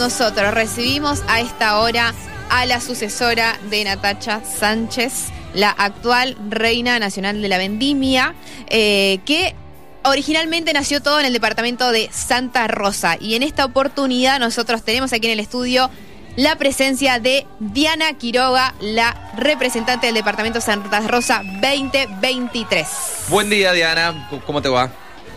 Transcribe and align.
nosotros 0.00 0.54
recibimos 0.54 1.22
a 1.28 1.40
esta 1.40 1.78
hora 1.78 2.14
a 2.48 2.64
la 2.64 2.80
sucesora 2.80 3.58
de 3.68 3.84
Natacha 3.84 4.40
Sánchez, 4.42 5.26
la 5.52 5.68
actual 5.68 6.38
reina 6.48 6.98
nacional 6.98 7.42
de 7.42 7.48
la 7.48 7.58
vendimia, 7.58 8.34
eh, 8.68 9.18
que 9.26 9.54
originalmente 10.02 10.72
nació 10.72 11.02
todo 11.02 11.20
en 11.20 11.26
el 11.26 11.34
departamento 11.34 11.92
de 11.92 12.08
Santa 12.12 12.66
Rosa. 12.66 13.18
Y 13.20 13.34
en 13.34 13.42
esta 13.42 13.66
oportunidad 13.66 14.40
nosotros 14.40 14.82
tenemos 14.82 15.12
aquí 15.12 15.26
en 15.26 15.34
el 15.34 15.40
estudio 15.40 15.90
la 16.34 16.56
presencia 16.56 17.18
de 17.18 17.46
Diana 17.58 18.14
Quiroga, 18.14 18.74
la 18.80 19.30
representante 19.36 20.06
del 20.06 20.14
departamento 20.14 20.62
Santa 20.62 21.00
Rosa 21.00 21.42
2023. 21.60 22.88
Buen 23.28 23.50
día, 23.50 23.72
Diana. 23.72 24.30
¿Cómo 24.46 24.62
te 24.62 24.70
va? 24.70 24.90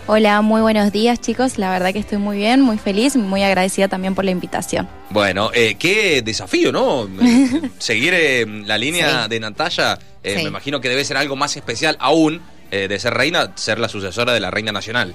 Hola, 0.05 0.41
muy 0.41 0.59
buenos 0.59 0.91
días 0.91 1.21
chicos. 1.21 1.57
La 1.57 1.71
verdad 1.71 1.93
que 1.93 1.99
estoy 1.99 2.17
muy 2.17 2.35
bien, 2.35 2.59
muy 2.59 2.77
feliz, 2.77 3.15
muy 3.15 3.41
agradecida 3.41 3.87
también 3.87 4.15
por 4.15 4.25
la 4.25 4.31
invitación. 4.31 4.87
Bueno, 5.09 5.49
eh, 5.53 5.75
qué 5.79 6.21
desafío, 6.21 6.73
¿no? 6.73 7.07
Eh, 7.21 7.69
seguir 7.77 8.13
eh, 8.13 8.45
la 8.65 8.77
línea 8.77 9.29
de 9.29 9.39
Natalia, 9.39 9.97
me 10.21 10.43
imagino 10.43 10.81
que 10.81 10.89
debe 10.89 11.05
ser 11.05 11.15
algo 11.15 11.37
más 11.37 11.55
especial 11.55 11.95
aún 11.99 12.41
de 12.69 12.99
ser 12.99 13.13
reina, 13.13 13.51
ser 13.53 13.77
la 13.77 13.87
sucesora 13.87 14.33
de 14.33 14.39
la 14.39 14.49
reina 14.49 14.71
nacional. 14.71 15.13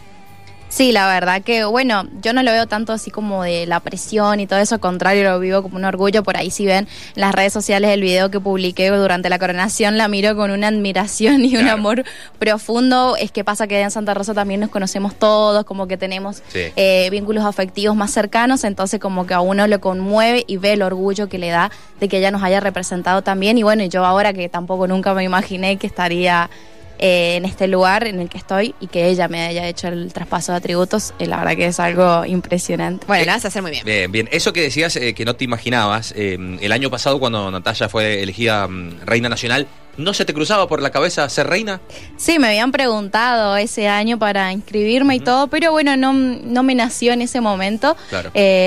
Sí, 0.68 0.92
la 0.92 1.08
verdad 1.08 1.40
que, 1.40 1.64
bueno, 1.64 2.06
yo 2.22 2.34
no 2.34 2.42
lo 2.42 2.52
veo 2.52 2.66
tanto 2.66 2.92
así 2.92 3.10
como 3.10 3.42
de 3.42 3.66
la 3.66 3.80
presión 3.80 4.38
y 4.38 4.46
todo 4.46 4.58
eso, 4.58 4.74
al 4.74 4.80
contrario, 4.80 5.24
lo 5.24 5.40
vivo 5.40 5.62
como 5.62 5.76
un 5.76 5.84
orgullo. 5.86 6.22
Por 6.22 6.36
ahí 6.36 6.50
si 6.50 6.66
ven 6.66 6.86
en 7.14 7.20
las 7.20 7.34
redes 7.34 7.54
sociales 7.54 7.90
el 7.90 8.02
video 8.02 8.30
que 8.30 8.38
publiqué 8.38 8.90
durante 8.90 9.30
la 9.30 9.38
coronación, 9.38 9.96
la 9.96 10.08
miro 10.08 10.36
con 10.36 10.50
una 10.50 10.68
admiración 10.68 11.44
y 11.44 11.56
un 11.56 11.68
amor 11.68 12.04
profundo. 12.38 13.16
Es 13.16 13.32
que 13.32 13.44
pasa 13.44 13.66
que 13.66 13.80
en 13.80 13.90
Santa 13.90 14.12
Rosa 14.12 14.34
también 14.34 14.60
nos 14.60 14.68
conocemos 14.68 15.14
todos, 15.14 15.64
como 15.64 15.86
que 15.86 15.96
tenemos 15.96 16.42
eh, 16.54 17.08
vínculos 17.10 17.44
afectivos 17.44 17.96
más 17.96 18.10
cercanos, 18.10 18.62
entonces 18.64 19.00
como 19.00 19.26
que 19.26 19.32
a 19.32 19.40
uno 19.40 19.66
lo 19.66 19.80
conmueve 19.80 20.44
y 20.46 20.58
ve 20.58 20.74
el 20.74 20.82
orgullo 20.82 21.30
que 21.30 21.38
le 21.38 21.48
da 21.48 21.70
de 21.98 22.08
que 22.08 22.18
ella 22.18 22.30
nos 22.30 22.42
haya 22.42 22.60
representado 22.60 23.22
también. 23.22 23.56
Y 23.56 23.62
bueno, 23.62 23.84
yo 23.84 24.04
ahora 24.04 24.34
que 24.34 24.50
tampoco 24.50 24.86
nunca 24.86 25.14
me 25.14 25.24
imaginé 25.24 25.78
que 25.78 25.86
estaría 25.86 26.50
eh, 26.98 27.36
en 27.36 27.44
este 27.44 27.68
lugar 27.68 28.06
en 28.06 28.20
el 28.20 28.28
que 28.28 28.38
estoy 28.38 28.74
y 28.80 28.88
que 28.88 29.08
ella 29.08 29.28
me 29.28 29.46
haya 29.46 29.66
hecho 29.68 29.88
el 29.88 30.12
traspaso 30.12 30.52
de 30.52 30.58
atributos, 30.58 31.14
eh, 31.18 31.26
la 31.26 31.38
verdad 31.38 31.56
que 31.56 31.66
es 31.66 31.80
algo 31.80 32.24
impresionante. 32.24 33.06
Bueno, 33.06 33.32
vas 33.32 33.44
a 33.44 33.48
hacer 33.48 33.62
muy 33.62 33.70
bien. 33.70 33.84
Bien, 33.84 34.10
bien. 34.10 34.28
Eso 34.32 34.52
que 34.52 34.62
decías 34.62 34.96
eh, 34.96 35.14
que 35.14 35.24
no 35.24 35.36
te 35.36 35.44
imaginabas, 35.44 36.12
el 36.16 36.72
año 36.72 36.90
pasado 36.90 37.20
cuando 37.20 37.50
Natalia 37.50 37.88
fue 37.88 38.22
elegida 38.22 38.66
mm, 38.66 39.00
reina 39.04 39.28
nacional, 39.28 39.66
¿No 39.96 40.14
se 40.14 40.24
te 40.24 40.32
cruzaba 40.32 40.68
por 40.68 40.80
la 40.80 40.90
cabeza 40.90 41.28
ser 41.28 41.48
reina? 41.48 41.80
Sí, 42.16 42.38
me 42.38 42.46
habían 42.46 42.70
preguntado 42.70 43.56
ese 43.56 43.88
año 43.88 44.16
para 44.16 44.52
inscribirme 44.52 45.16
y 45.16 45.18
todo, 45.18 45.48
pero 45.48 45.72
bueno, 45.72 45.96
no, 45.96 46.12
no 46.12 46.62
me 46.62 46.76
nació 46.76 47.12
en 47.14 47.22
ese 47.22 47.40
momento 47.40 47.96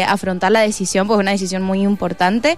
afrontar 0.08 0.52
la 0.52 0.60
decisión, 0.60 1.08
pues 1.08 1.18
una 1.18 1.32
decisión 1.32 1.62
muy 1.62 1.84
importante. 1.84 2.58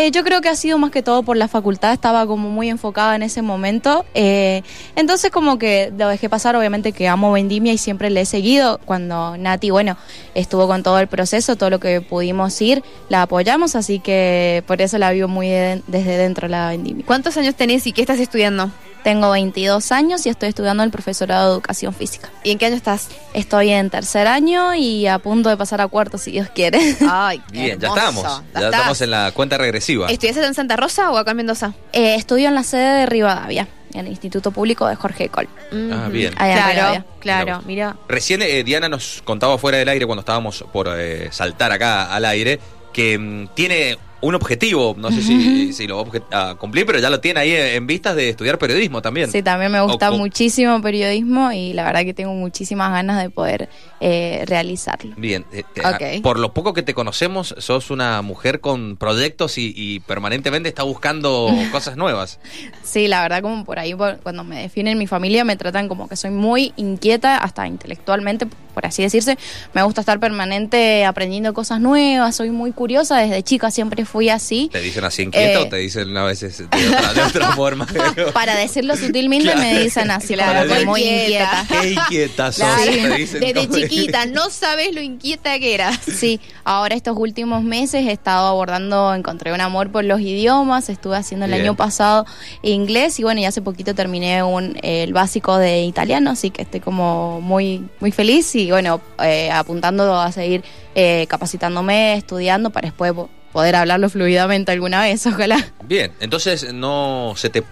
Eh, 0.00 0.12
yo 0.12 0.22
creo 0.22 0.40
que 0.40 0.48
ha 0.48 0.54
sido 0.54 0.78
más 0.78 0.92
que 0.92 1.02
todo 1.02 1.24
por 1.24 1.36
la 1.36 1.48
facultad, 1.48 1.92
estaba 1.92 2.24
como 2.24 2.50
muy 2.50 2.68
enfocada 2.68 3.16
en 3.16 3.24
ese 3.24 3.42
momento. 3.42 4.06
Eh, 4.14 4.62
entonces 4.94 5.32
como 5.32 5.58
que 5.58 5.92
lo 5.98 6.06
dejé 6.06 6.28
pasar, 6.28 6.54
obviamente 6.54 6.92
que 6.92 7.08
amo 7.08 7.32
Vendimia 7.32 7.72
y 7.72 7.78
siempre 7.78 8.08
le 8.08 8.20
he 8.20 8.24
seguido. 8.24 8.78
Cuando 8.84 9.36
Nati, 9.36 9.70
bueno, 9.70 9.96
estuvo 10.36 10.68
con 10.68 10.84
todo 10.84 11.00
el 11.00 11.08
proceso, 11.08 11.56
todo 11.56 11.68
lo 11.68 11.80
que 11.80 12.00
pudimos 12.00 12.62
ir, 12.62 12.84
la 13.08 13.22
apoyamos, 13.22 13.74
así 13.74 13.98
que 13.98 14.62
por 14.68 14.80
eso 14.80 14.98
la 14.98 15.10
vivo 15.10 15.26
muy 15.26 15.48
desde 15.48 16.16
dentro 16.16 16.46
la 16.46 16.68
Vendimia. 16.68 17.04
¿Cuántos 17.04 17.36
años 17.36 17.56
tenés 17.56 17.84
y 17.88 17.92
qué 17.92 18.02
estás 18.02 18.20
estudiando? 18.20 18.70
Tengo 19.08 19.30
22 19.30 19.90
años 19.90 20.26
y 20.26 20.28
estoy 20.28 20.50
estudiando 20.50 20.82
el 20.82 20.90
profesorado 20.90 21.48
de 21.48 21.54
educación 21.54 21.94
física. 21.94 22.28
¿Y 22.44 22.50
en 22.50 22.58
qué 22.58 22.66
año 22.66 22.76
estás? 22.76 23.08
Estoy 23.32 23.70
en 23.70 23.88
tercer 23.88 24.26
año 24.26 24.74
y 24.74 25.06
a 25.06 25.18
punto 25.18 25.48
de 25.48 25.56
pasar 25.56 25.80
a 25.80 25.88
cuarto, 25.88 26.18
si 26.18 26.30
Dios 26.30 26.48
quiere. 26.54 26.78
Ay, 27.08 27.40
Bien, 27.50 27.80
ya 27.80 27.88
estamos. 27.88 28.42
Ya, 28.52 28.66
estamos 28.66 29.00
en 29.00 29.10
la 29.10 29.32
cuenta 29.32 29.56
regresiva. 29.56 30.08
¿Estudias 30.08 30.36
en 30.36 30.52
Santa 30.52 30.76
Rosa 30.76 31.10
o 31.10 31.16
acá 31.16 31.30
en 31.30 31.38
Mendoza? 31.38 31.72
Eh, 31.94 32.16
estudio 32.16 32.48
en 32.48 32.54
la 32.54 32.62
sede 32.62 32.98
de 32.98 33.06
Rivadavia 33.06 33.66
en 33.94 34.00
el 34.00 34.08
Instituto 34.08 34.50
Público 34.50 34.86
de 34.86 34.96
Jorge 34.96 35.30
Col. 35.30 35.48
Ah, 35.90 36.08
bien. 36.12 36.34
claro, 36.34 37.02
claro, 37.18 37.62
mira. 37.64 37.96
Recién 38.08 38.42
eh, 38.42 38.62
Diana 38.62 38.90
nos 38.90 39.22
contaba 39.24 39.56
fuera 39.56 39.78
del 39.78 39.88
aire 39.88 40.04
cuando 40.04 40.20
estábamos 40.20 40.66
por 40.70 40.86
eh, 40.94 41.30
saltar 41.32 41.72
acá 41.72 42.14
al 42.14 42.26
aire 42.26 42.60
que 42.92 43.18
mm, 43.18 43.54
tiene 43.54 43.96
un 44.20 44.34
objetivo, 44.34 44.96
no 44.98 45.12
sé 45.12 45.22
si, 45.22 45.86
lo 45.86 46.04
va 46.04 46.50
a 46.50 46.54
cumplir, 46.56 46.84
pero 46.86 46.98
ya 46.98 47.08
lo 47.08 47.20
tiene 47.20 47.40
ahí 47.40 47.52
en 47.52 47.86
vistas 47.86 48.16
de 48.16 48.30
estudiar 48.30 48.58
periodismo 48.58 49.00
también. 49.00 49.30
Sí, 49.30 49.42
también 49.42 49.70
me 49.70 49.80
gusta 49.80 50.10
muchísimo 50.10 50.80
periodismo 50.82 51.52
y 51.52 51.72
la 51.72 51.84
verdad 51.84 52.00
que 52.02 52.14
tengo 52.14 52.34
muchísimas 52.34 52.90
ganas 52.90 53.22
de 53.22 53.30
poder 53.30 53.68
eh, 54.00 54.44
realizarlo. 54.46 55.14
Bien, 55.16 55.44
eh, 55.52 55.62
eh, 56.00 56.20
por 56.20 56.38
lo 56.38 56.52
poco 56.52 56.74
que 56.74 56.82
te 56.82 56.94
conocemos, 56.94 57.54
sos 57.58 57.90
una 57.90 58.20
mujer 58.22 58.60
con 58.60 58.96
proyectos 58.96 59.56
y, 59.56 60.00
permanentemente 60.06 60.68
está 60.68 60.82
buscando 60.82 61.48
cosas 61.72 61.96
nuevas. 61.96 62.40
Sí, 62.82 63.08
la 63.08 63.22
verdad 63.22 63.42
como 63.42 63.64
por 63.64 63.78
ahí 63.78 63.94
cuando 64.22 64.44
me 64.44 64.62
definen 64.62 64.98
mi 64.98 65.06
familia 65.06 65.44
me 65.44 65.56
tratan 65.56 65.88
como 65.88 66.08
que 66.08 66.16
soy 66.16 66.30
muy 66.30 66.72
inquieta, 66.76 67.38
hasta 67.38 67.66
intelectualmente, 67.66 68.46
por 68.74 68.86
así 68.86 69.02
decirse. 69.02 69.38
Me 69.74 69.82
gusta 69.82 70.00
estar 70.00 70.18
permanente 70.18 71.04
aprendiendo 71.04 71.54
cosas 71.54 71.80
nuevas, 71.80 72.36
soy 72.36 72.50
muy 72.50 72.72
curiosa, 72.72 73.18
desde 73.18 73.42
chica 73.42 73.70
siempre 73.70 74.04
fui 74.08 74.30
así. 74.30 74.68
¿Te 74.72 74.80
dicen 74.80 75.04
así 75.04 75.22
inquieta 75.22 75.60
o 75.60 75.64
eh, 75.64 75.68
te 75.70 75.76
dicen 75.76 76.16
a 76.16 76.24
veces 76.24 76.58
de 76.58 77.22
otra, 77.22 77.52
forma? 77.56 77.86
Para 78.32 78.56
decirlo 78.56 78.96
sutilmente 78.96 79.54
me 79.56 79.80
dicen 79.80 80.10
así, 80.10 80.34
claro, 80.34 80.68
muy 80.86 81.02
inquieta. 81.02 81.66
Qué 81.80 81.92
inquieta 81.92 82.52
sos, 82.52 82.66
Desde 82.86 83.68
chiquita, 83.68 84.26
no 84.26 84.50
sabes 84.50 84.94
lo 84.94 85.00
inquieta 85.00 85.58
que 85.58 85.74
eras. 85.74 85.98
Sí, 86.00 86.40
ahora 86.64 86.94
estos 86.94 87.16
últimos 87.16 87.62
meses 87.62 88.06
he 88.06 88.12
estado 88.12 88.48
abordando, 88.48 89.14
encontré 89.14 89.52
un 89.52 89.60
amor 89.60 89.92
por 89.92 90.04
los 90.04 90.20
idiomas, 90.20 90.88
estuve 90.88 91.16
haciendo 91.16 91.46
el 91.46 91.54
año 91.54 91.76
pasado 91.76 92.24
inglés 92.62 93.18
y 93.20 93.22
bueno, 93.22 93.40
y 93.40 93.44
hace 93.44 93.60
poquito 93.62 93.94
terminé 93.94 94.42
un, 94.42 94.78
el 94.82 95.12
básico 95.12 95.58
de 95.58 95.82
italiano, 95.82 96.30
así 96.30 96.50
que 96.50 96.62
estoy 96.62 96.80
como 96.80 97.40
muy, 97.40 97.84
muy 98.00 98.10
feliz 98.10 98.54
y 98.54 98.70
bueno, 98.70 99.00
eh, 99.22 99.50
apuntando 99.50 100.18
a 100.18 100.32
seguir 100.32 100.62
eh, 100.94 101.26
capacitándome, 101.28 102.14
estudiando 102.14 102.70
para 102.70 102.88
después 102.88 103.12
poder 103.52 103.76
hablarlo 103.76 104.08
fluidamente 104.10 104.72
alguna 104.72 105.02
vez, 105.02 105.26
ojalá. 105.26 105.64
Bien, 105.84 106.12
entonces 106.20 106.72
no 106.72 107.34
se 107.36 107.50
te 107.50 107.64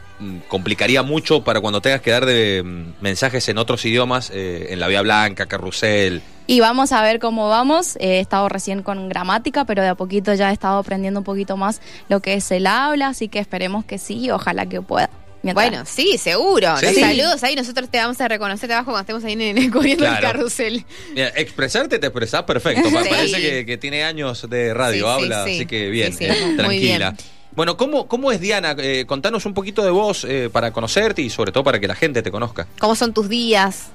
complicaría 0.49 1.03
mucho 1.03 1.45
para 1.45 1.61
cuando 1.61 1.81
tengas 1.81 2.01
que 2.01 2.11
dar 2.11 2.25
de 2.25 2.63
mm, 2.65 3.03
mensajes 3.03 3.49
en 3.49 3.59
otros 3.59 3.85
idiomas, 3.85 4.31
eh, 4.33 4.69
en 4.71 4.81
la 4.81 4.89
Vía 4.89 5.03
Blanca, 5.03 5.47
Carrusel. 5.47 6.23
Y 6.47 6.61
vamos 6.61 6.93
a 6.93 7.03
ver 7.03 7.19
cómo 7.19 7.49
vamos. 7.49 7.97
he 8.01 8.21
estado 8.21 8.49
recién 8.49 8.83
con 8.83 9.09
gramática, 9.09 9.65
pero 9.65 9.83
de 9.83 9.89
a 9.89 9.95
poquito 9.95 10.33
ya 10.35 10.51
he 10.51 10.53
estado 10.53 10.79
aprendiendo 10.79 11.21
un 11.21 11.25
poquito 11.25 11.57
más 11.57 11.81
lo 12.09 12.21
que 12.21 12.35
es 12.35 12.51
el 12.53 12.67
habla, 12.67 13.09
así 13.09 13.29
que 13.29 13.41
esperemos 13.41 13.85
que 13.85 13.99
sí, 13.99 14.31
ojalá 14.31 14.67
que 14.67 14.81
pueda. 14.81 15.11
Bueno, 15.55 15.85
sí, 15.87 16.19
seguro. 16.19 16.77
saludos 16.77 17.43
ahí, 17.43 17.55
nosotros 17.55 17.89
te 17.91 17.99
vamos 17.99 18.21
a 18.21 18.29
reconocer 18.29 18.73
abajo 18.73 18.93
cuando 18.93 19.01
estemos 19.01 19.25
ahí 19.25 19.33
en, 19.33 19.59
el, 19.59 19.71
corriendo 19.73 20.07
el 20.07 20.19
carrusel. 20.19 20.85
expresarte 21.15 21.99
te 21.99 22.07
expresás 22.07 22.43
perfecto. 22.45 22.89
Parece 22.93 23.65
que, 23.65 23.77
tiene 23.79 24.05
años 24.05 24.49
de 24.49 24.75
radio, 24.75 25.09
habla, 25.09 25.45
así 25.45 25.67
que 25.67 25.91
bien, 25.91 26.15
eh, 26.21 26.55
tranquila. 26.57 27.15
Bueno, 27.57 27.79
¿cómo, 27.79 28.07
¿cómo 28.07 28.33
es 28.33 28.41
Diana? 28.41 28.77
Eh, 28.79 29.07
contanos 29.07 29.47
un 29.47 29.55
poquito 29.55 29.83
de 29.83 29.91
vos 29.91 30.27
eh, 30.29 30.51
para 30.53 30.73
conocerte 30.73 31.23
y 31.23 31.31
sobre 31.31 31.53
todo 31.53 31.65
para 31.65 31.81
que 31.81 31.89
la 31.89 31.95
gente 31.95 32.23
te 32.23 32.31
conozca. 32.31 32.67
¿Cómo 32.79 32.95
son 32.95 33.15
tus 33.15 33.31
días? 33.31 33.87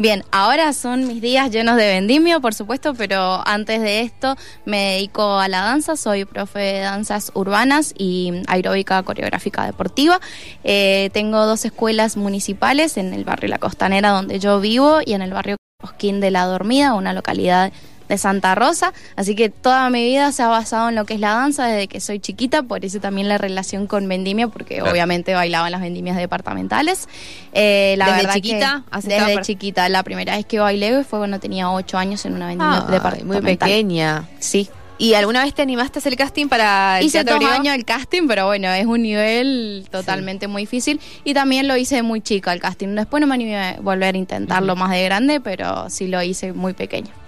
Bien, 0.00 0.24
ahora 0.30 0.72
son 0.72 1.06
mis 1.06 1.20
días 1.20 1.50
llenos 1.50 1.76
de 1.76 1.86
vendimio, 1.86 2.40
por 2.40 2.54
supuesto, 2.54 2.94
pero 2.94 3.46
antes 3.46 3.82
de 3.82 4.00
esto 4.00 4.34
me 4.64 4.92
dedico 4.92 5.38
a 5.38 5.46
la 5.46 5.60
danza, 5.60 5.94
soy 5.94 6.24
profe 6.24 6.58
de 6.58 6.80
danzas 6.80 7.30
urbanas 7.34 7.92
y 7.98 8.32
aeróbica 8.48 9.02
coreográfica 9.02 9.66
deportiva. 9.66 10.18
Eh, 10.64 11.10
tengo 11.12 11.44
dos 11.44 11.66
escuelas 11.66 12.16
municipales 12.16 12.96
en 12.96 13.12
el 13.12 13.24
barrio 13.24 13.50
La 13.50 13.58
Costanera 13.58 14.08
donde 14.08 14.38
yo 14.38 14.58
vivo 14.58 15.00
y 15.04 15.12
en 15.12 15.20
el 15.20 15.34
barrio 15.34 15.56
Cosquín 15.78 16.20
de 16.20 16.30
la 16.30 16.46
Dormida, 16.46 16.94
una 16.94 17.12
localidad 17.12 17.70
de 18.10 18.18
Santa 18.18 18.56
Rosa, 18.56 18.92
así 19.14 19.36
que 19.36 19.48
toda 19.48 19.88
mi 19.88 20.04
vida 20.04 20.32
se 20.32 20.42
ha 20.42 20.48
basado 20.48 20.88
en 20.88 20.96
lo 20.96 21.06
que 21.06 21.14
es 21.14 21.20
la 21.20 21.30
danza 21.34 21.66
desde 21.66 21.86
que 21.86 22.00
soy 22.00 22.18
chiquita, 22.18 22.64
por 22.64 22.84
eso 22.84 22.98
también 22.98 23.28
la 23.28 23.38
relación 23.38 23.86
con 23.86 24.08
vendimia, 24.08 24.48
porque 24.48 24.82
obviamente 24.82 25.32
bailaba 25.32 25.68
en 25.68 25.72
las 25.72 25.80
vendimias 25.80 26.16
departamentales. 26.16 27.08
Eh, 27.52 27.94
la 27.98 28.16
¿Desde 28.16 28.32
chiquita? 28.32 28.82
desde 29.02 29.40
chiquita, 29.42 29.88
la 29.88 30.02
primera 30.02 30.36
vez 30.36 30.44
que 30.44 30.58
bailé 30.58 31.04
fue 31.04 31.20
cuando 31.20 31.38
tenía 31.38 31.70
ocho 31.70 31.98
años 31.98 32.24
en 32.26 32.34
una 32.34 32.48
vendimia 32.48 32.80
departamental. 32.80 33.42
Muy 33.42 33.56
pequeña. 33.56 34.28
Sí. 34.40 34.68
¿Y 34.98 35.14
alguna 35.14 35.44
vez 35.44 35.54
te 35.54 35.62
animaste 35.62 35.98
a 35.98 36.00
hacer 36.00 36.12
el 36.12 36.18
casting 36.18 36.48
para 36.48 36.98
el 36.98 37.06
Hice 37.06 37.24
dos 37.24 37.42
años 37.42 37.74
el 37.74 37.86
casting, 37.86 38.26
pero 38.28 38.44
bueno, 38.46 38.68
es 38.70 38.84
un 38.84 39.00
nivel 39.00 39.86
totalmente 39.90 40.46
muy 40.46 40.62
difícil. 40.62 41.00
Y 41.24 41.32
también 41.32 41.68
lo 41.68 41.76
hice 41.76 42.02
muy 42.02 42.20
chica 42.20 42.52
el 42.52 42.60
casting. 42.60 42.88
Después 42.88 43.20
no 43.22 43.26
me 43.26 43.34
animé 43.34 43.56
a 43.56 43.76
volver 43.80 44.14
a 44.14 44.18
intentarlo 44.18 44.76
más 44.76 44.90
de 44.90 45.02
grande, 45.04 45.40
pero 45.40 45.88
sí 45.88 46.08
lo 46.08 46.22
hice 46.22 46.52
muy 46.52 46.74
pequeño. 46.74 47.19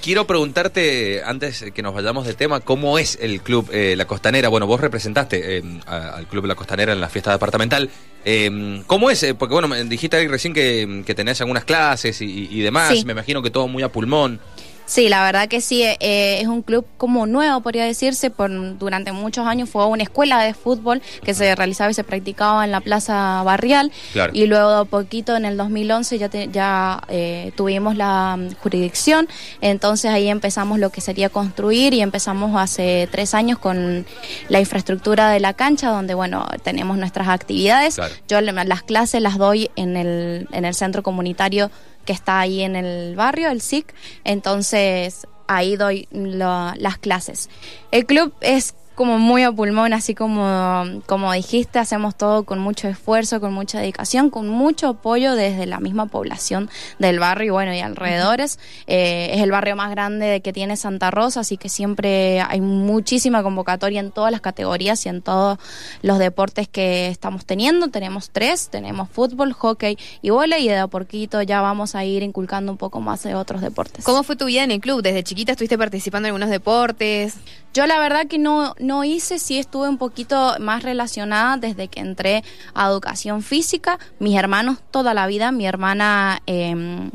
Quiero 0.00 0.26
preguntarte, 0.26 1.22
antes 1.24 1.64
que 1.74 1.82
nos 1.82 1.94
vayamos 1.94 2.26
de 2.26 2.34
tema, 2.34 2.60
¿cómo 2.60 2.98
es 2.98 3.18
el 3.20 3.42
club 3.42 3.68
eh, 3.72 3.94
La 3.96 4.06
Costanera? 4.06 4.48
Bueno, 4.48 4.66
vos 4.66 4.80
representaste 4.80 5.58
eh, 5.58 5.62
al 5.86 6.26
club 6.26 6.46
La 6.46 6.54
Costanera 6.54 6.92
en 6.92 7.00
la 7.00 7.08
fiesta 7.08 7.32
departamental. 7.32 7.90
Eh, 8.24 8.82
¿Cómo 8.86 9.10
es? 9.10 9.26
Porque 9.38 9.52
bueno, 9.52 9.68
dijiste 9.84 10.16
ahí 10.16 10.26
recién 10.26 10.54
que, 10.54 11.04
tenés 11.14 11.40
algunas 11.40 11.64
clases 11.64 12.20
y, 12.22 12.60
demás. 12.60 13.04
Me 13.04 13.12
imagino 13.12 13.42
que 13.42 13.50
todo 13.50 13.68
muy 13.68 13.82
a 13.82 13.90
pulmón. 13.90 14.40
Sí, 14.86 15.08
la 15.08 15.24
verdad 15.24 15.48
que 15.48 15.60
sí, 15.60 15.82
eh, 15.82 16.40
es 16.40 16.46
un 16.46 16.62
club 16.62 16.84
como 16.96 17.26
nuevo, 17.26 17.60
podría 17.60 17.84
decirse, 17.84 18.30
por, 18.30 18.50
durante 18.78 19.12
muchos 19.12 19.46
años 19.46 19.70
fue 19.70 19.86
una 19.86 20.02
escuela 20.02 20.42
de 20.42 20.54
fútbol 20.54 21.00
que 21.22 21.34
se 21.34 21.54
realizaba 21.54 21.90
y 21.90 21.94
se 21.94 22.04
practicaba 22.04 22.64
en 22.64 22.72
la 22.72 22.80
Plaza 22.80 23.42
Barrial. 23.44 23.90
Y 24.32 24.46
luego 24.46 24.70
a 24.70 24.84
poquito 24.84 25.36
en 25.36 25.44
el 25.44 25.56
2011 25.56 26.18
ya, 26.18 26.28
ya 26.28 27.02
eh, 27.08 27.52
tuvimos 27.56 27.96
la 27.96 28.36
mm, 28.36 28.54
jurisdicción, 28.56 29.28
entonces 29.60 30.10
ahí 30.10 30.28
empezamos 30.28 30.78
lo 30.78 30.90
que 30.90 31.00
sería 31.00 31.28
construir 31.28 31.94
y 31.94 32.00
empezamos 32.00 32.60
hace 32.60 33.08
tres 33.10 33.34
años 33.34 33.58
con 33.58 34.04
la 34.48 34.60
infraestructura 34.60 35.30
de 35.30 35.40
la 35.40 35.54
cancha 35.54 35.90
donde, 35.90 36.14
bueno, 36.14 36.46
tenemos 36.62 36.98
nuestras 36.98 37.28
actividades. 37.28 38.00
Yo 38.28 38.40
las 38.40 38.82
clases 38.82 39.22
las 39.22 39.38
doy 39.38 39.70
en 39.76 39.96
el, 39.96 40.48
en 40.52 40.64
el 40.64 40.74
centro 40.74 41.02
comunitario 41.02 41.70
que 42.04 42.12
está 42.12 42.40
ahí 42.40 42.62
en 42.62 42.76
el 42.76 43.16
barrio, 43.16 43.50
el 43.50 43.60
SIC. 43.60 43.94
Entonces 44.24 45.26
ahí 45.46 45.76
doy 45.76 46.08
las 46.12 46.98
clases. 46.98 47.50
El 47.90 48.06
club 48.06 48.34
es 48.40 48.74
como 48.94 49.18
muy 49.18 49.42
a 49.42 49.52
pulmón, 49.52 49.92
así 49.92 50.14
como, 50.14 50.84
como 51.06 51.32
dijiste, 51.32 51.78
hacemos 51.78 52.14
todo 52.16 52.44
con 52.44 52.58
mucho 52.58 52.88
esfuerzo, 52.88 53.40
con 53.40 53.52
mucha 53.52 53.80
dedicación, 53.80 54.30
con 54.30 54.48
mucho 54.48 54.88
apoyo 54.88 55.34
desde 55.34 55.66
la 55.66 55.80
misma 55.80 56.06
población 56.06 56.70
del 56.98 57.18
barrio 57.18 57.46
y 57.46 57.50
bueno, 57.50 57.74
y 57.74 57.80
alrededores. 57.80 58.58
Eh, 58.86 59.30
es 59.34 59.40
el 59.40 59.50
barrio 59.50 59.76
más 59.76 59.90
grande 59.90 60.40
que 60.42 60.52
tiene 60.52 60.76
Santa 60.76 61.10
Rosa, 61.10 61.40
así 61.40 61.56
que 61.56 61.68
siempre 61.68 62.40
hay 62.40 62.60
muchísima 62.60 63.42
convocatoria 63.42 64.00
en 64.00 64.10
todas 64.10 64.30
las 64.30 64.40
categorías 64.40 65.04
y 65.06 65.08
en 65.08 65.22
todos 65.22 65.58
los 66.02 66.18
deportes 66.18 66.68
que 66.68 67.08
estamos 67.08 67.46
teniendo. 67.46 67.88
Tenemos 67.88 68.30
tres, 68.30 68.68
tenemos 68.68 69.08
fútbol, 69.08 69.52
hockey 69.52 69.96
y 70.20 70.30
volei 70.30 70.66
y 70.66 70.68
de 70.68 70.78
a 70.78 70.86
poquito 70.86 71.42
ya 71.42 71.60
vamos 71.60 71.94
a 71.94 72.04
ir 72.04 72.22
inculcando 72.22 72.72
un 72.72 72.78
poco 72.78 73.00
más 73.00 73.22
de 73.22 73.34
otros 73.34 73.60
deportes. 73.60 74.04
¿Cómo 74.04 74.22
fue 74.22 74.36
tu 74.36 74.46
vida 74.46 74.64
en 74.64 74.70
el 74.70 74.80
club? 74.80 75.02
¿Desde 75.02 75.22
chiquita 75.22 75.52
estuviste 75.52 75.78
participando 75.78 76.28
en 76.28 76.34
algunos 76.34 76.50
deportes? 76.50 77.36
Yo 77.74 77.86
la 77.86 77.98
verdad 77.98 78.26
que 78.26 78.38
no, 78.38 78.74
no 78.82 79.04
hice, 79.04 79.38
sí 79.38 79.58
estuve 79.58 79.88
un 79.88 79.98
poquito 79.98 80.56
más 80.60 80.82
relacionada 80.82 81.56
desde 81.56 81.88
que 81.88 82.00
entré 82.00 82.44
a 82.74 82.88
educación 82.88 83.42
física. 83.42 83.98
Mis 84.18 84.36
hermanos 84.36 84.78
toda 84.90 85.14
la 85.14 85.26
vida, 85.26 85.52
mi 85.52 85.66
hermana, 85.66 86.40
eh, 86.46 87.10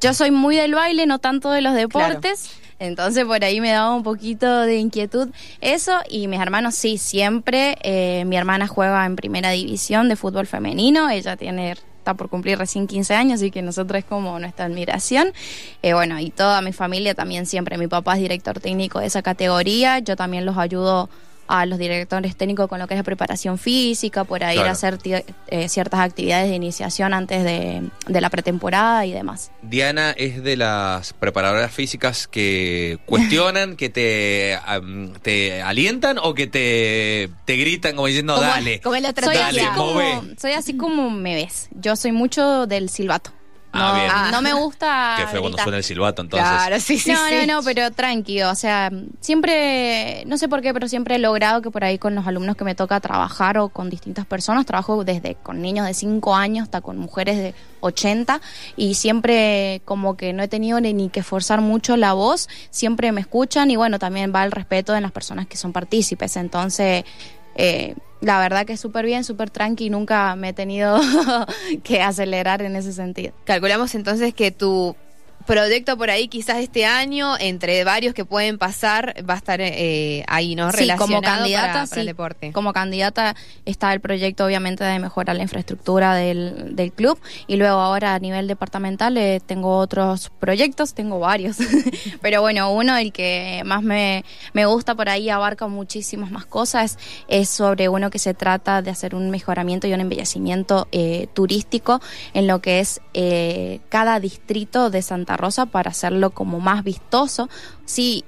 yo 0.00 0.14
soy 0.14 0.30
muy 0.30 0.56
del 0.56 0.74
baile, 0.74 1.06
no 1.06 1.18
tanto 1.18 1.50
de 1.50 1.62
los 1.62 1.74
deportes. 1.74 2.50
Entonces 2.80 3.26
por 3.26 3.44
ahí 3.44 3.60
me 3.60 3.70
daba 3.70 3.94
un 3.94 4.02
poquito 4.02 4.62
de 4.62 4.78
inquietud 4.78 5.28
eso 5.60 6.00
y 6.08 6.28
mis 6.28 6.40
hermanos 6.40 6.74
sí, 6.74 6.96
siempre. 6.96 7.76
Eh, 7.82 8.24
mi 8.24 8.36
hermana 8.36 8.66
juega 8.66 9.04
en 9.04 9.16
primera 9.16 9.50
división 9.50 10.08
de 10.08 10.16
fútbol 10.16 10.46
femenino, 10.46 11.10
ella 11.10 11.36
tiene 11.36 11.76
por 12.14 12.28
cumplir 12.28 12.58
recién 12.58 12.86
15 12.86 13.14
años, 13.14 13.34
así 13.40 13.50
que 13.50 13.62
nosotros 13.62 13.98
es 14.00 14.04
como 14.04 14.38
nuestra 14.38 14.66
admiración. 14.66 15.32
Eh, 15.82 15.94
bueno, 15.94 16.18
y 16.18 16.30
toda 16.30 16.60
mi 16.62 16.72
familia 16.72 17.14
también 17.14 17.46
siempre, 17.46 17.78
mi 17.78 17.86
papá 17.86 18.14
es 18.14 18.20
director 18.20 18.60
técnico 18.60 19.00
de 19.00 19.06
esa 19.06 19.22
categoría, 19.22 19.98
yo 19.98 20.16
también 20.16 20.44
los 20.44 20.58
ayudo 20.58 21.08
a 21.50 21.66
los 21.66 21.80
directores 21.80 22.36
técnicos 22.36 22.68
con 22.68 22.78
lo 22.78 22.86
que 22.86 22.94
es 22.94 22.98
la 22.98 23.04
preparación 23.04 23.58
física, 23.58 24.22
por 24.22 24.40
ir 24.40 24.60
a 24.60 24.70
hacer 24.70 24.98
eh, 25.04 25.68
ciertas 25.68 26.00
actividades 26.00 26.48
de 26.48 26.54
iniciación 26.54 27.12
antes 27.12 27.42
de, 27.42 27.82
la 28.06 28.30
pretemporada 28.30 29.04
y 29.04 29.12
demás. 29.12 29.50
Diana 29.60 30.12
es 30.12 30.44
de 30.44 30.56
las 30.56 31.12
preparadoras 31.12 31.72
físicas 31.72 32.28
que 32.28 32.98
cuestionan, 33.04 33.76
que 33.80 33.90
te, 33.90 34.56
te 35.22 35.60
alientan 35.62 36.18
o 36.18 36.34
que 36.34 36.46
te, 36.46 37.30
te 37.46 37.56
gritan 37.56 37.96
como 37.96 38.06
diciendo, 38.06 38.40
dale, 38.40 38.80
como 38.80 38.94
soy, 38.94 39.02
dale, 39.34 39.62
soy 40.38 40.52
así 40.52 40.76
como 40.76 41.10
me 41.10 41.34
ves. 41.34 41.68
Yo 41.72 41.96
soy 41.96 42.12
mucho 42.12 42.66
del 42.66 42.90
silbato. 42.90 43.32
Ah, 43.72 44.30
no, 44.30 44.38
no 44.38 44.42
me 44.42 44.52
gusta. 44.52 45.14
Que 45.18 45.26
fue 45.28 45.40
cuando 45.40 45.58
suena 45.58 45.78
el 45.78 45.84
silbato, 45.84 46.22
entonces. 46.22 46.48
Claro, 46.48 46.80
sí, 46.80 46.98
sí. 46.98 47.12
No, 47.12 47.30
no, 47.30 47.46
no, 47.46 47.62
pero 47.62 47.90
tranquilo. 47.92 48.50
O 48.50 48.54
sea, 48.54 48.90
siempre, 49.20 50.24
no 50.26 50.38
sé 50.38 50.48
por 50.48 50.60
qué, 50.60 50.74
pero 50.74 50.88
siempre 50.88 51.16
he 51.16 51.18
logrado 51.18 51.62
que 51.62 51.70
por 51.70 51.84
ahí 51.84 51.98
con 51.98 52.14
los 52.14 52.26
alumnos 52.26 52.56
que 52.56 52.64
me 52.64 52.74
toca 52.74 52.98
trabajar 53.00 53.58
o 53.58 53.68
con 53.68 53.88
distintas 53.88 54.26
personas, 54.26 54.66
trabajo 54.66 55.04
desde 55.04 55.36
con 55.36 55.62
niños 55.62 55.86
de 55.86 55.94
5 55.94 56.34
años 56.34 56.64
hasta 56.64 56.80
con 56.80 56.98
mujeres 56.98 57.36
de 57.36 57.54
80 57.80 58.40
y 58.76 58.94
siempre 58.94 59.82
como 59.84 60.16
que 60.16 60.32
no 60.32 60.42
he 60.42 60.48
tenido 60.48 60.80
ni, 60.80 61.08
que 61.08 61.22
forzar 61.22 61.60
mucho 61.60 61.96
la 61.96 62.12
voz, 62.12 62.48
siempre 62.70 63.12
me 63.12 63.20
escuchan 63.20 63.70
y 63.70 63.76
bueno, 63.76 63.98
también 63.98 64.32
va 64.34 64.44
el 64.44 64.52
respeto 64.52 64.92
de 64.92 65.00
las 65.00 65.12
personas 65.12 65.46
que 65.46 65.56
son 65.56 65.72
partícipes. 65.72 66.36
Entonces, 66.36 67.04
eh, 67.54 67.94
la 68.20 68.38
verdad 68.38 68.66
que 68.66 68.76
súper 68.76 69.06
bien, 69.06 69.24
súper 69.24 69.50
tranqui, 69.50 69.90
nunca 69.90 70.34
me 70.36 70.50
he 70.50 70.52
tenido 70.52 71.00
que 71.84 72.02
acelerar 72.02 72.62
en 72.62 72.76
ese 72.76 72.92
sentido. 72.92 73.32
Calculamos 73.44 73.94
entonces 73.94 74.34
que 74.34 74.50
tu 74.50 74.96
proyecto 75.46 75.96
por 75.96 76.10
ahí 76.10 76.28
quizás 76.28 76.58
este 76.58 76.84
año, 76.84 77.36
entre 77.38 77.82
varios 77.84 78.14
que 78.14 78.24
pueden 78.24 78.58
pasar, 78.58 79.14
va 79.28 79.34
a 79.34 79.36
estar 79.36 79.60
eh, 79.60 80.24
ahí, 80.28 80.54
¿no? 80.54 80.70
Sí, 80.72 80.88
como 80.96 81.20
candidata, 81.20 81.86
para, 81.86 82.00
el 82.00 82.06
deporte. 82.06 82.52
Como 82.52 82.72
candidata 82.72 83.34
está 83.64 83.92
el 83.92 84.00
proyecto 84.00 84.44
obviamente 84.44 84.84
de 84.84 84.98
mejorar 84.98 85.36
la 85.36 85.42
infraestructura 85.42 86.14
del, 86.14 86.76
del 86.76 86.92
club 86.92 87.18
y 87.46 87.56
luego 87.56 87.78
ahora 87.78 88.14
a 88.14 88.18
nivel 88.18 88.46
departamental 88.46 89.16
eh, 89.16 89.40
tengo 89.44 89.78
otros 89.78 90.30
proyectos, 90.38 90.94
tengo 90.94 91.18
varios, 91.18 91.56
pero 92.20 92.42
bueno, 92.42 92.72
uno 92.72 92.96
el 92.96 93.12
que 93.12 93.62
más 93.64 93.82
me, 93.82 94.24
me 94.52 94.66
gusta 94.66 94.94
por 94.94 95.08
ahí 95.08 95.30
abarca 95.30 95.66
muchísimas 95.68 96.30
más 96.30 96.46
cosas, 96.46 96.98
es 97.28 97.48
sobre 97.48 97.88
uno 97.88 98.10
que 98.10 98.18
se 98.18 98.34
trata 98.34 98.82
de 98.82 98.90
hacer 98.90 99.14
un 99.14 99.30
mejoramiento 99.30 99.86
y 99.86 99.94
un 99.94 100.00
embellecimiento 100.00 100.88
eh, 100.92 101.28
turístico 101.32 102.00
en 102.34 102.46
lo 102.46 102.60
que 102.60 102.80
es 102.80 103.00
cada 103.88 104.20
distrito 104.20 104.90
de 104.90 105.02
Santa 105.02 105.29
Rosa 105.36 105.66
para 105.66 105.90
hacerlo 105.90 106.30
como 106.30 106.60
más 106.60 106.84
vistoso. 106.84 107.48
Sí, 107.84 108.24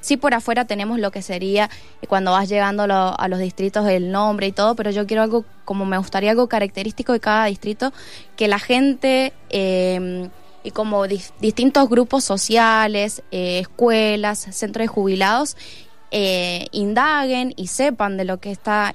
sí 0.00 0.16
por 0.16 0.34
afuera 0.34 0.64
tenemos 0.66 0.98
lo 0.98 1.10
que 1.10 1.22
sería 1.22 1.68
eh, 2.00 2.06
cuando 2.06 2.30
vas 2.30 2.48
llegando 2.48 2.84
a 2.84 3.28
los 3.28 3.38
distritos 3.38 3.86
el 3.88 4.12
nombre 4.12 4.46
y 4.46 4.52
todo, 4.52 4.74
pero 4.76 4.90
yo 4.90 5.06
quiero 5.06 5.22
algo 5.22 5.44
como 5.64 5.84
me 5.84 5.98
gustaría 5.98 6.30
algo 6.30 6.48
característico 6.48 7.12
de 7.12 7.20
cada 7.20 7.46
distrito, 7.46 7.92
que 8.36 8.48
la 8.48 8.58
gente 8.58 9.32
em, 9.48 10.30
y 10.62 10.70
como 10.70 11.06
distintos 11.06 11.88
grupos 11.88 12.24
sociales, 12.24 13.22
eh, 13.30 13.60
escuelas, 13.60 14.48
centros 14.50 14.84
de 14.84 14.88
jubilados, 14.88 15.56
eh, 16.10 16.66
indaguen 16.72 17.52
y 17.56 17.66
sepan 17.66 18.16
de 18.16 18.24
lo 18.24 18.38
que 18.38 18.50
está 18.50 18.92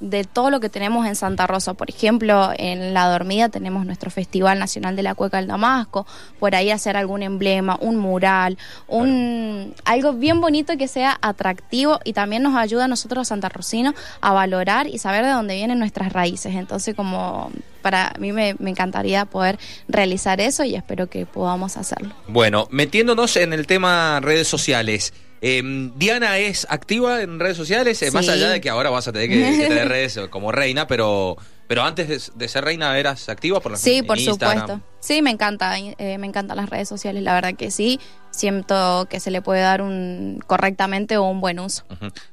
de 0.00 0.24
todo 0.24 0.50
lo 0.50 0.60
que 0.60 0.68
tenemos 0.68 1.06
en 1.06 1.16
Santa 1.16 1.46
Rosa. 1.46 1.74
Por 1.74 1.90
ejemplo, 1.90 2.50
en 2.56 2.94
La 2.94 3.08
Dormida 3.08 3.48
tenemos 3.48 3.84
nuestro 3.84 4.10
Festival 4.10 4.58
Nacional 4.58 4.96
de 4.96 5.02
la 5.02 5.14
Cueca 5.14 5.38
del 5.38 5.46
Damasco, 5.46 6.06
por 6.38 6.54
ahí 6.54 6.70
hacer 6.70 6.96
algún 6.96 7.22
emblema, 7.22 7.76
un 7.80 7.96
mural, 7.96 8.58
un 8.86 9.74
algo 9.84 10.12
bien 10.12 10.40
bonito 10.40 10.76
que 10.76 10.88
sea 10.88 11.18
atractivo 11.20 12.00
y 12.04 12.12
también 12.12 12.42
nos 12.42 12.56
ayuda 12.56 12.84
a 12.84 12.88
nosotros 12.88 13.28
Santa 13.28 13.48
Rosinos 13.48 13.94
a 14.20 14.32
valorar 14.32 14.86
y 14.86 14.98
saber 14.98 15.24
de 15.24 15.30
dónde 15.30 15.54
vienen 15.54 15.78
nuestras 15.78 16.12
raíces. 16.12 16.54
Entonces, 16.54 16.94
como 16.94 17.50
para 17.82 18.12
mí 18.18 18.32
me 18.32 18.54
encantaría 18.66 19.24
poder 19.24 19.58
realizar 19.88 20.40
eso 20.40 20.64
y 20.64 20.74
espero 20.74 21.08
que 21.08 21.26
podamos 21.26 21.76
hacerlo. 21.76 22.14
Bueno, 22.26 22.68
metiéndonos 22.70 23.36
en 23.36 23.52
el 23.52 23.66
tema 23.66 24.20
redes 24.20 24.48
sociales. 24.48 25.12
Em, 25.40 25.92
Diana 25.96 26.38
es 26.38 26.66
activa 26.68 27.22
en 27.22 27.38
redes 27.38 27.56
sociales, 27.56 28.00
eh, 28.02 28.10
más 28.10 28.28
allá 28.28 28.48
de 28.48 28.60
que 28.60 28.70
ahora 28.70 28.90
vas 28.90 29.08
a 29.08 29.12
tener 29.12 29.28
que, 29.28 29.66
tener 29.68 29.88
redes 29.88 30.18
como 30.30 30.52
reina, 30.52 30.86
pero 30.86 31.36
pero 31.68 31.82
antes 31.82 32.32
de, 32.34 32.48
ser 32.48 32.64
reina 32.64 32.98
eras 32.98 33.28
activa 33.28 33.60
por 33.60 33.72
las 33.72 33.82
Sí, 33.82 34.02
por 34.02 34.18
supuesto. 34.18 34.80
Sí, 35.00 35.20
me 35.20 35.30
encanta, 35.30 35.78
eh, 35.78 36.16
me 36.16 36.26
encantan 36.26 36.56
las 36.56 36.70
redes 36.70 36.88
sociales, 36.88 37.22
la 37.22 37.34
verdad 37.34 37.54
que 37.54 37.70
sí. 37.70 38.00
Siento 38.30 39.06
que 39.10 39.20
se 39.20 39.30
le 39.30 39.42
puede 39.42 39.60
dar 39.60 39.82
un 39.82 40.42
correctamente 40.46 41.18
o 41.18 41.24
un 41.24 41.42
buen 41.42 41.60
uso. 41.60 41.84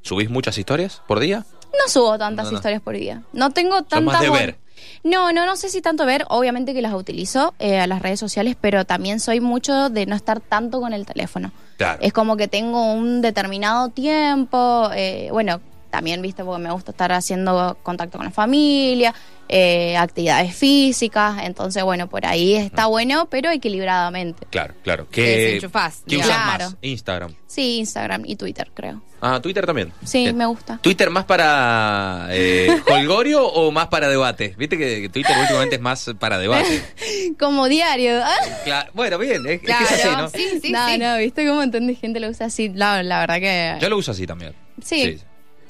¿Subís 0.02 0.30
muchas 0.30 0.58
historias 0.58 1.02
por 1.06 1.20
día? 1.20 1.46
No 1.74 1.90
subo 1.92 2.18
tantas 2.18 2.50
historias 2.50 2.82
por 2.82 2.96
día. 2.96 3.24
No 3.34 3.50
tengo 3.50 3.84
tantas. 3.84 4.22
de 4.22 4.30
ver. 4.30 4.58
No, 5.04 5.34
no, 5.34 5.46
no 5.46 5.58
sé 5.58 5.70
si 5.70 5.82
tanto 5.82 6.06
ver. 6.06 6.26
Obviamente 6.30 6.74
que 6.74 6.82
las 6.82 6.94
utilizo 6.94 7.54
eh, 7.60 7.80
a 7.80 7.88
las 7.88 8.02
redes 8.02 8.22
sociales, 8.22 8.56
pero 8.60 8.86
también 8.86 9.20
soy 9.20 9.42
mucho 9.42 9.90
de 9.90 10.06
no 10.06 10.16
estar 10.16 10.40
tanto 10.40 10.80
con 10.80 10.94
el 10.94 11.06
teléfono. 11.06 11.52
Es 12.00 12.14
como 12.14 12.38
que 12.38 12.48
tengo 12.48 12.94
un 12.94 13.22
determinado 13.22 13.90
tiempo, 13.90 14.90
eh, 14.94 15.30
bueno, 15.32 15.60
también, 15.96 16.22
viste, 16.22 16.44
porque 16.44 16.62
me 16.62 16.74
gusta 16.74 16.92
estar 16.92 17.14
haciendo 17.14 17.78
contacto 17.82 18.18
con 18.18 18.26
la 18.26 18.32
familia, 18.32 19.16
eh, 19.48 19.96
actividades 19.96 20.54
físicas, 20.54 21.42
entonces, 21.44 21.82
bueno, 21.86 22.10
por 22.10 22.26
ahí 22.26 22.56
está 22.56 22.88
bueno, 22.88 23.28
pero 23.30 23.50
equilibradamente. 23.50 24.46
Claro, 24.50 24.74
claro. 24.84 25.08
¿Qué, 25.10 25.58
¿qué 26.06 26.18
usas 26.18 26.60
más? 26.60 26.76
Instagram. 26.82 27.34
Sí, 27.48 27.78
Instagram 27.78 28.24
y 28.26 28.36
Twitter, 28.36 28.70
creo. 28.74 29.02
Ah, 29.22 29.40
Twitter 29.42 29.66
también. 29.66 29.94
Sí, 30.04 30.34
me 30.34 30.46
gusta. 30.46 30.80
¿Twitter 30.82 31.10
más 31.10 31.24
para 31.24 32.28
eh, 32.32 32.68
holgorio 32.92 33.48
o 33.48 33.72
más 33.72 33.88
para 33.88 34.10
debate? 34.10 34.54
Viste 34.58 34.78
que 34.78 35.08
Twitter 35.08 35.38
últimamente 35.40 35.76
es 35.78 35.82
más 35.82 36.12
para 36.20 36.38
debate. 36.38 36.84
Como 37.40 37.70
diario. 37.70 38.20
bueno, 38.94 39.18
bien, 39.18 39.48
es, 39.48 39.62
que 39.62 39.72
es 39.72 39.92
así, 39.92 40.10
¿no? 40.18 40.30
Sí, 40.30 40.60
sí, 40.62 40.72
no, 40.74 40.98
no, 40.98 41.18
viste 41.20 41.48
cómo 41.48 41.64
entendés 41.64 42.02
gente 42.02 42.20
lo 42.20 42.28
usa 42.28 42.48
así. 42.48 42.68
La, 42.68 43.02
la 43.02 43.20
verdad 43.22 43.40
que. 43.40 43.78
Yo 43.80 43.88
lo 43.88 43.96
uso 43.96 44.12
así 44.12 44.28
también. 44.28 44.54
sí. 44.84 45.18
Sí, 45.18 45.22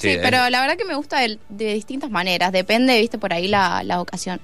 pero 0.01 0.49
la 0.49 0.61
verdad 0.61 0.77
que 0.77 0.85
me 0.85 0.95
gusta 0.95 1.19
de, 1.19 1.39
distintas 1.49 2.09
maneras. 2.09 2.51
Depende, 2.51 2.99
viste, 2.99 3.17
por 3.17 3.33
ahí 3.33 3.47
la, 3.47 3.99
ocasión. 3.99 4.39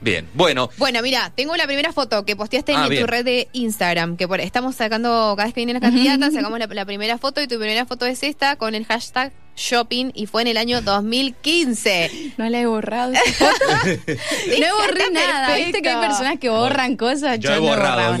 Bien, 0.00 0.28
bueno. 0.34 0.70
Bueno, 0.76 1.02
mira, 1.02 1.32
tengo 1.34 1.56
la 1.56 1.66
primera 1.66 1.92
foto 1.92 2.24
que 2.24 2.36
posteaste 2.36 2.72
en 2.72 2.78
ah, 2.78 2.88
tu 2.88 3.06
red 3.06 3.24
de 3.24 3.48
Instagram, 3.52 4.16
que 4.16 4.28
por, 4.28 4.40
estamos 4.40 4.76
sacando, 4.76 5.34
cada 5.36 5.46
vez 5.46 5.54
que 5.54 5.60
vienen 5.60 5.74
las 5.74 5.82
candidatas, 5.82 6.32
sacamos 6.34 6.58
la, 6.58 6.84
primera 6.84 7.18
foto 7.18 7.40
y 7.40 7.48
tu 7.48 7.58
primera 7.58 7.84
foto 7.84 8.06
es 8.06 8.22
esta 8.22 8.56
con 8.56 8.74
el 8.74 8.84
hashtag 8.84 9.32
shopping 9.58 10.12
y 10.14 10.26
fue 10.26 10.42
en 10.42 10.48
el 10.48 10.56
año 10.56 10.80
2015. 10.80 12.32
No 12.38 12.48
la 12.48 12.60
he 12.60 12.66
borrado. 12.66 13.12
no 13.12 14.76
borré 14.76 15.10
nada. 15.12 15.56
Viste 15.56 15.82
que 15.82 15.88
hay 15.88 16.06
personas 16.06 16.38
que 16.38 16.48
borran 16.48 16.96
cosas. 16.96 17.38
Yo, 17.38 17.52
he 17.52 17.58
borrado, 17.58 18.16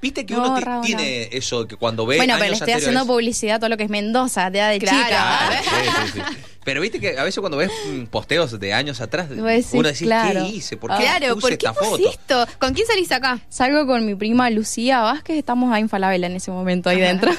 Viste 0.00 0.26
que 0.26 0.34
uno 0.34 0.58
tiene 0.82 1.28
eso 1.30 1.68
que 1.68 1.76
cuando 1.76 2.06
ve. 2.06 2.16
Bueno, 2.16 2.34
pero 2.38 2.50
le 2.50 2.56
estoy 2.56 2.72
haciendo 2.72 3.06
publicidad 3.06 3.56
a 3.56 3.58
todo 3.60 3.68
lo 3.68 3.76
que 3.76 3.84
es 3.84 3.90
Mendoza, 3.90 4.50
de, 4.50 4.60
de 4.60 4.78
chica. 4.80 5.62
Sí, 5.62 5.68
sí, 5.70 6.12
sí. 6.14 6.36
Pero 6.64 6.80
viste 6.80 7.00
que 7.00 7.18
a 7.18 7.24
veces 7.24 7.40
cuando 7.40 7.56
ves 7.56 7.70
mm, 7.88 8.04
posteos 8.04 8.58
de 8.58 8.72
años 8.72 9.00
atrás, 9.00 9.28
uno 9.30 9.48
dice, 9.48 10.06
¿qué 10.06 10.48
hice? 10.52 10.76
¿Por 10.76 10.96
qué 10.96 11.02
claro, 11.02 11.34
puse 11.34 11.54
esta 11.54 11.74
foto? 11.74 12.08
Esto? 12.08 12.46
¿Con 12.58 12.72
quién 12.72 12.86
salís 12.86 13.10
acá? 13.10 13.40
Salgo 13.48 13.86
con 13.86 14.06
mi 14.06 14.14
prima 14.14 14.48
Lucía 14.50 15.00
Vázquez, 15.00 15.38
estamos 15.38 15.72
a 15.72 15.80
Infalabela 15.80 16.28
en 16.28 16.36
ese 16.36 16.52
momento 16.52 16.88
ahí 16.88 17.00
dentro. 17.00 17.32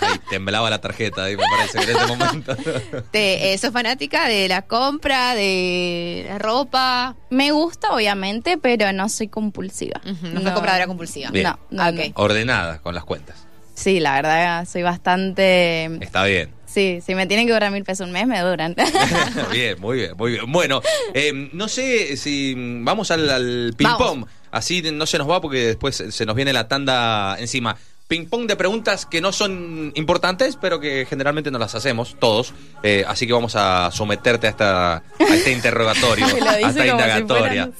ahí 0.00 0.18
temblaba 0.30 0.70
la 0.70 0.80
tarjeta, 0.80 1.24
ahí 1.24 1.36
me 1.36 1.42
parece, 1.44 1.82
en 1.82 1.96
ese 1.96 2.06
momento. 2.06 2.56
Te, 3.10 3.52
eh, 3.52 3.58
¿Sos 3.58 3.72
fanática 3.72 4.28
de 4.28 4.48
la 4.48 4.62
compra, 4.62 5.34
de 5.34 6.26
la 6.28 6.38
ropa? 6.38 7.16
Me 7.30 7.50
gusta, 7.52 7.92
obviamente, 7.92 8.58
pero 8.58 8.92
no 8.92 9.08
soy 9.08 9.28
compulsiva. 9.28 10.00
No, 10.04 10.40
soy 10.40 10.52
compradora 10.52 10.86
compulsiva. 10.86 11.30
No, 11.30 11.58
no, 11.70 12.02
Ordenada 12.14 12.78
con 12.78 12.94
las 12.94 13.04
cuentas. 13.04 13.46
Sí, 13.74 14.00
la 14.00 14.14
verdad, 14.14 14.68
soy 14.68 14.82
bastante... 14.82 15.86
Está 16.00 16.24
bien. 16.24 16.50
Sí, 16.72 17.00
si 17.04 17.14
me 17.14 17.26
tienen 17.26 17.46
que 17.46 17.52
durar 17.52 17.70
mil 17.70 17.84
pesos 17.84 18.06
un 18.06 18.12
mes, 18.12 18.26
me 18.26 18.40
duran. 18.40 18.74
bien, 19.52 19.78
muy 19.78 19.98
bien, 19.98 20.16
muy 20.16 20.32
bien. 20.32 20.50
Bueno, 20.50 20.80
em, 21.12 21.50
no 21.52 21.68
sé 21.68 22.16
si 22.16 22.54
vamos 22.56 23.10
al, 23.10 23.74
ping-pong. 23.76 24.24
Así 24.50 24.82
no 24.82 25.04
se 25.06 25.18
nos 25.18 25.28
va 25.28 25.40
porque 25.40 25.66
después 25.66 26.02
se 26.10 26.26
nos 26.26 26.34
viene 26.34 26.52
la 26.52 26.68
tanda 26.68 27.36
encima. 27.38 27.76
Ping-pong 28.12 28.46
de 28.46 28.56
preguntas 28.56 29.06
que 29.06 29.22
no 29.22 29.32
son 29.32 29.90
importantes, 29.94 30.58
pero 30.60 30.78
que 30.78 31.06
generalmente 31.08 31.50
no 31.50 31.58
las 31.58 31.74
hacemos 31.74 32.14
todos. 32.20 32.52
Eh, 32.82 33.06
así 33.08 33.26
que 33.26 33.32
vamos 33.32 33.56
a 33.56 33.90
someterte 33.90 34.48
a, 34.48 34.50
esta, 34.50 34.96
a 34.96 35.02
este 35.30 35.50
interrogatorio, 35.56 36.26
a 36.26 36.60
esta 36.60 36.86
indagatoria. 36.86 37.70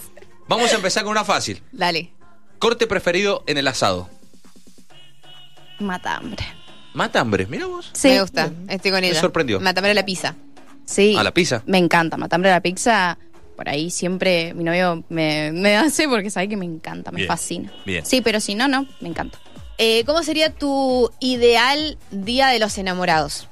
Vamos 0.49 0.73
a 0.73 0.77
empezar 0.77 1.03
con 1.03 1.11
una 1.11 1.23
fácil. 1.25 1.63
Dale. 1.71 2.13
Corte 2.59 2.87
preferido 2.87 3.45
en 3.47 3.59
el 3.59 3.69
asado. 3.69 4.09
Matambre. 5.81 6.47
Matambre, 6.95 7.47
mira 7.47 7.67
vos. 7.67 7.91
Sí. 7.93 8.09
Me 8.09 8.23
gusta, 8.23 8.51
estoy 8.69 8.91
con 8.91 9.05
ella. 9.05 9.13
Me 9.13 9.21
sorprendió. 9.21 9.61
Matambre 9.61 9.91
a 9.91 9.95
la 9.95 10.07
pizza. 10.07 10.35
Sí. 10.87 11.15
¿A 11.15 11.23
la 11.23 11.35
pizza? 11.35 11.63
Me 11.67 11.77
encanta, 11.77 12.17
matambre 12.17 12.49
a 12.49 12.55
la 12.55 12.61
pizza. 12.63 13.19
Por 13.55 13.69
ahí 13.69 13.91
siempre 13.91 14.55
mi 14.55 14.65
novio 14.65 15.05
me, 15.11 15.53
me 15.53 15.77
hace 15.77 16.09
porque 16.09 16.31
sabe 16.31 16.49
que 16.49 16.57
me 16.57 16.65
encanta, 16.65 17.13
me 17.13 17.27
fascina. 17.27 17.71
Bien. 17.85 18.07
Sí, 18.07 18.23
pero 18.23 18.41
si 18.41 18.55
no, 18.55 18.67
no, 18.67 18.87
me 19.03 19.11
encanta. 19.11 19.39
Eh, 19.85 20.05
¿Cómo 20.07 20.23
sería 20.23 20.55
tu 20.55 21.11
ideal 21.19 21.99
día 22.13 22.47
de 22.47 22.61
los 22.61 22.79
enamorados? 22.79 23.49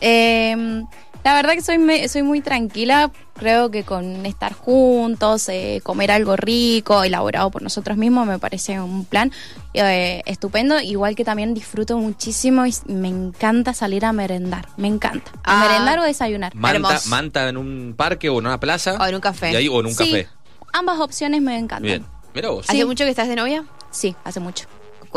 Eh, 0.00 0.82
la 1.22 1.34
verdad 1.34 1.52
que 1.52 1.62
soy, 1.62 2.08
soy 2.08 2.24
muy 2.24 2.40
tranquila, 2.40 3.12
creo 3.34 3.70
que 3.70 3.84
con 3.84 4.26
estar 4.26 4.54
juntos, 4.54 5.48
eh, 5.48 5.80
comer 5.84 6.10
algo 6.10 6.34
rico, 6.34 7.04
elaborado 7.04 7.52
por 7.52 7.62
nosotros 7.62 7.96
mismos, 7.96 8.26
me 8.26 8.40
parece 8.40 8.80
un 8.80 9.04
plan 9.04 9.30
eh, 9.72 10.22
estupendo, 10.26 10.80
igual 10.80 11.14
que 11.14 11.24
también 11.24 11.54
disfruto 11.54 11.96
muchísimo 11.96 12.66
y 12.66 12.74
me 12.86 13.06
encanta 13.06 13.72
salir 13.72 14.04
a 14.04 14.12
merendar, 14.12 14.66
me 14.76 14.88
encanta. 14.88 15.30
A 15.44 15.60
ah. 15.62 15.68
merendar 15.68 16.00
o 16.00 16.02
desayunar. 16.02 16.56
Manta, 16.56 17.00
manta, 17.06 17.48
en 17.48 17.56
un 17.56 17.94
parque 17.96 18.30
o 18.30 18.40
en 18.40 18.46
una 18.46 18.58
plaza. 18.58 18.96
O 19.00 19.06
en 19.06 19.14
un 19.14 19.20
café. 19.20 19.56
o 19.68 19.78
en 19.78 19.86
un 19.86 19.94
café. 19.94 20.26
Ambas 20.72 20.98
opciones 20.98 21.40
me 21.40 21.56
encantan. 21.56 21.84
Bien, 21.84 22.04
mira 22.34 22.48
vos. 22.48 22.68
¿Hace 22.68 22.84
mucho 22.84 23.04
que 23.04 23.10
estás 23.10 23.28
de 23.28 23.36
novia? 23.36 23.64
Sí, 23.92 24.16
hace 24.24 24.40
mucho. 24.40 24.66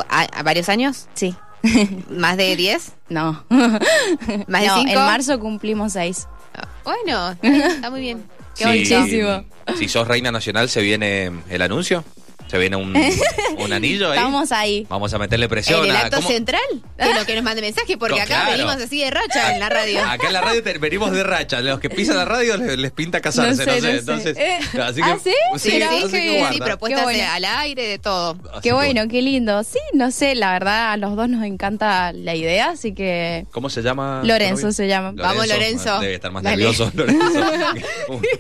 ¿A, 0.10 0.44
varios 0.44 0.70
años? 0.70 1.08
Sí. 1.14 1.36
¿Más 2.10 2.38
de 2.38 2.56
10? 2.56 2.94
No. 3.10 3.46
¿Más 3.50 4.62
de 4.62 4.70
5? 4.70 4.90
en 4.90 4.96
marzo 4.96 5.40
cumplimos 5.40 5.94
6. 5.94 6.28
Bueno, 6.84 7.32
está 7.42 7.90
muy 7.90 8.02
bien. 8.02 8.26
Qué 8.56 8.66
muchísimo. 8.68 9.44
Si 9.78 9.90
sos 9.90 10.08
reina 10.08 10.32
nacional, 10.32 10.70
¿se 10.70 10.82
viene 10.82 11.32
el 11.50 11.62
anuncio? 11.62 12.06
¿Se 12.48 12.58
viene 12.58 12.76
un, 12.76 12.96
un 13.58 13.74
anillo 13.74 14.12
ahí? 14.12 14.20
Vamos 14.20 14.52
ahí. 14.52 14.86
Vamos 14.90 15.14
a 15.14 15.18
meterle 15.18 15.50
presión. 15.50 15.84
¿En 15.84 15.92
el 15.92 15.96
acto 15.98 16.22
central? 16.22 16.62
Que, 16.96 17.14
lo, 17.14 17.26
que 17.26 17.36
nos 17.36 17.44
mande 17.44 17.62
mensaje, 17.62 17.98
porque 17.98 18.22
acá 18.22 18.50
venimos 18.50 18.76
así 18.76 19.00
de 19.00 19.12
racha 19.12 19.54
en 19.54 19.60
la 19.60 19.70
radio. 19.70 20.00
Acá 20.02 20.28
en 20.28 20.34
la 20.34 20.42
radio 20.42 20.64
venimos 20.80 21.12
de 21.12 21.24
racha. 21.24 21.60
Los 21.60 21.80
que 21.80 21.90
pisan 21.90 22.16
la 22.16 22.26
radio 22.26 22.56
les, 22.58 22.92
pinta 22.92 23.20
casarse, 23.20 23.66
no 23.66 23.74
sé. 23.74 23.98
Entonces, 23.98 24.38
eh, 24.38 24.60
así 24.82 25.02
que, 25.02 25.10
¿Ah, 25.10 25.18
sí? 25.22 25.32
Sí, 25.58 25.72
sí, 25.72 26.08
sí, 26.10 26.40
sí 26.52 26.60
propuestas 26.60 27.06
al 27.06 27.46
aire, 27.46 27.88
de 27.88 28.00
todo. 28.00 28.38
qué 28.62 28.72
bueno, 28.72 29.08
qué 29.10 29.22
lindo. 29.22 29.64
Sí, 29.64 29.80
no 29.94 30.10
sé, 30.12 30.36
la 30.36 30.54
verdad, 30.54 30.94
a 30.94 30.98
los 30.98 31.16
dos 31.16 31.28
nos 31.28 31.44
encanta 31.44 32.14
la 32.14 32.34
idea, 32.36 32.70
así 32.72 32.94
que... 32.94 33.46
¿Cómo 33.52 33.70
se 33.70 33.82
llama? 33.82 34.22
Lorenzo 34.24 34.72
se 34.72 34.88
llama. 34.88 35.12
Vamos, 35.16 35.48
Lorenzo. 35.48 36.00
Debe 36.00 36.16
estar 36.16 36.32
más 36.32 36.44
nervioso, 36.44 36.92
Lorenzo. 36.96 37.26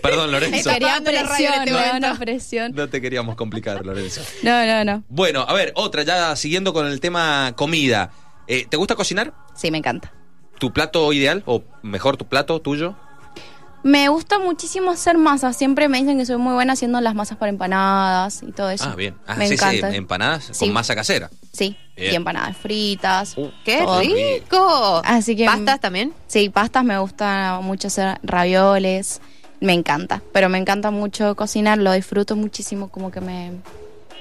Perdón, 0.01 0.31
Lorenzo. 0.31 0.69
presión, 1.03 1.65
no, 1.67 1.99
no, 1.99 2.19
presión. 2.19 2.71
No 2.73 2.87
te 2.87 3.01
queríamos 3.01 3.35
complicar, 3.35 3.85
Lorenzo. 3.85 3.94
No, 4.43 4.65
no, 4.65 4.83
no. 4.83 5.03
Bueno, 5.09 5.45
a 5.47 5.53
ver, 5.53 5.71
otra, 5.75 6.03
ya 6.03 6.35
siguiendo 6.35 6.73
con 6.73 6.87
el 6.87 6.99
tema 6.99 7.53
comida. 7.55 8.11
Eh, 8.47 8.65
¿Te 8.69 8.77
gusta 8.77 8.95
cocinar? 8.95 9.33
Sí, 9.55 9.71
me 9.71 9.77
encanta. 9.77 10.11
¿Tu 10.59 10.71
plato 10.71 11.11
ideal 11.13 11.43
o 11.45 11.63
mejor 11.81 12.17
tu 12.17 12.27
plato 12.27 12.61
tuyo? 12.61 12.95
Me 13.83 14.09
gusta 14.09 14.39
muchísimo 14.39 14.89
hacer 14.89 15.15
masas. 15.15 15.55
Siempre 15.55 15.87
me 15.87 15.99
dicen 15.99 16.17
que 16.17 16.25
soy 16.25 16.37
muy 16.37 16.53
buena 16.53 16.73
haciendo 16.73 16.99
las 17.01 17.13
masas 17.13 17.37
para 17.37 17.51
empanadas 17.51 18.41
y 18.41 18.51
todo 18.51 18.71
eso. 18.71 18.85
Ah, 18.85 18.95
bien. 18.95 19.15
Ah, 19.27 19.35
me 19.35 19.45
encanta. 19.45 19.95
empanadas 19.95 20.51
con 20.57 20.73
masa 20.73 20.95
casera. 20.95 21.29
Sí, 21.53 21.77
y 21.95 22.15
empanadas 22.15 22.57
fritas. 22.57 23.37
Uh, 23.37 23.51
¡Qué 23.63 23.85
rico! 24.01 25.01
Así 25.05 25.35
que 25.35 25.45
¿Pastas 25.45 25.79
también? 25.79 26.13
Sí, 26.25 26.49
pastas 26.49 26.83
me 26.83 26.97
gusta 26.97 27.59
mucho 27.61 27.87
hacer 27.87 28.17
ravioles. 28.23 29.21
Me 29.59 29.73
encanta, 29.73 30.21
pero 30.33 30.49
me 30.49 30.57
encanta 30.57 30.89
mucho 30.91 31.35
cocinar, 31.35 31.77
lo 31.77 31.91
disfruto 31.93 32.35
muchísimo, 32.35 32.89
como 32.89 33.11
que 33.11 33.21
me, 33.21 33.51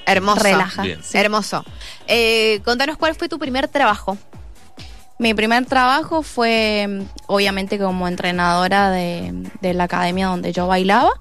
Hermoso. 0.06 0.42
Relaja. 0.42 0.84
Hermoso. 1.12 1.64
Eh, 2.06 2.60
contanos 2.64 2.96
cuál 2.96 3.14
fue 3.14 3.28
tu 3.28 3.38
primer 3.38 3.68
trabajo. 3.68 4.18
Mi 5.18 5.32
primer 5.32 5.64
trabajo 5.66 6.22
fue, 6.22 7.04
obviamente, 7.26 7.78
como 7.78 8.08
entrenadora 8.08 8.90
de, 8.90 9.32
la 9.62 9.84
academia 9.84 10.26
donde 10.26 10.52
yo 10.52 10.66
bailaba 10.66 11.12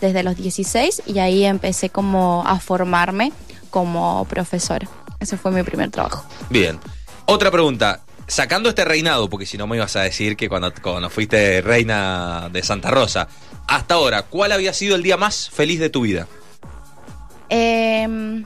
desde 0.00 0.22
los 0.22 0.36
16 0.36 1.04
y 1.06 1.20
ahí 1.20 1.44
empecé 1.44 1.88
como 1.88 2.44
a 2.46 2.58
formarme 2.58 3.32
como 3.70 4.26
profesora. 4.28 4.88
Ese 5.20 5.36
fue 5.36 5.52
mi 5.52 5.62
primer 5.62 5.90
trabajo. 5.90 6.26
Bien. 6.50 6.78
Otra 7.26 7.50
pregunta. 7.50 8.02
Sacando 8.28 8.68
este 8.68 8.84
reinado, 8.84 9.30
porque 9.30 9.46
si 9.46 9.56
no 9.56 9.68
me 9.68 9.76
ibas 9.76 9.94
a 9.94 10.00
decir 10.00 10.36
que 10.36 10.48
cuando, 10.48 10.72
cuando 10.82 11.08
fuiste 11.08 11.60
reina 11.62 12.48
de 12.50 12.60
Santa 12.64 12.90
Rosa, 12.90 13.28
hasta 13.68 13.94
ahora, 13.94 14.22
¿cuál 14.22 14.50
había 14.50 14.72
sido 14.72 14.96
el 14.96 15.04
día 15.04 15.16
más 15.16 15.48
feliz 15.48 15.78
de 15.78 15.90
tu 15.90 16.00
vida? 16.00 16.26
Eh, 17.50 18.44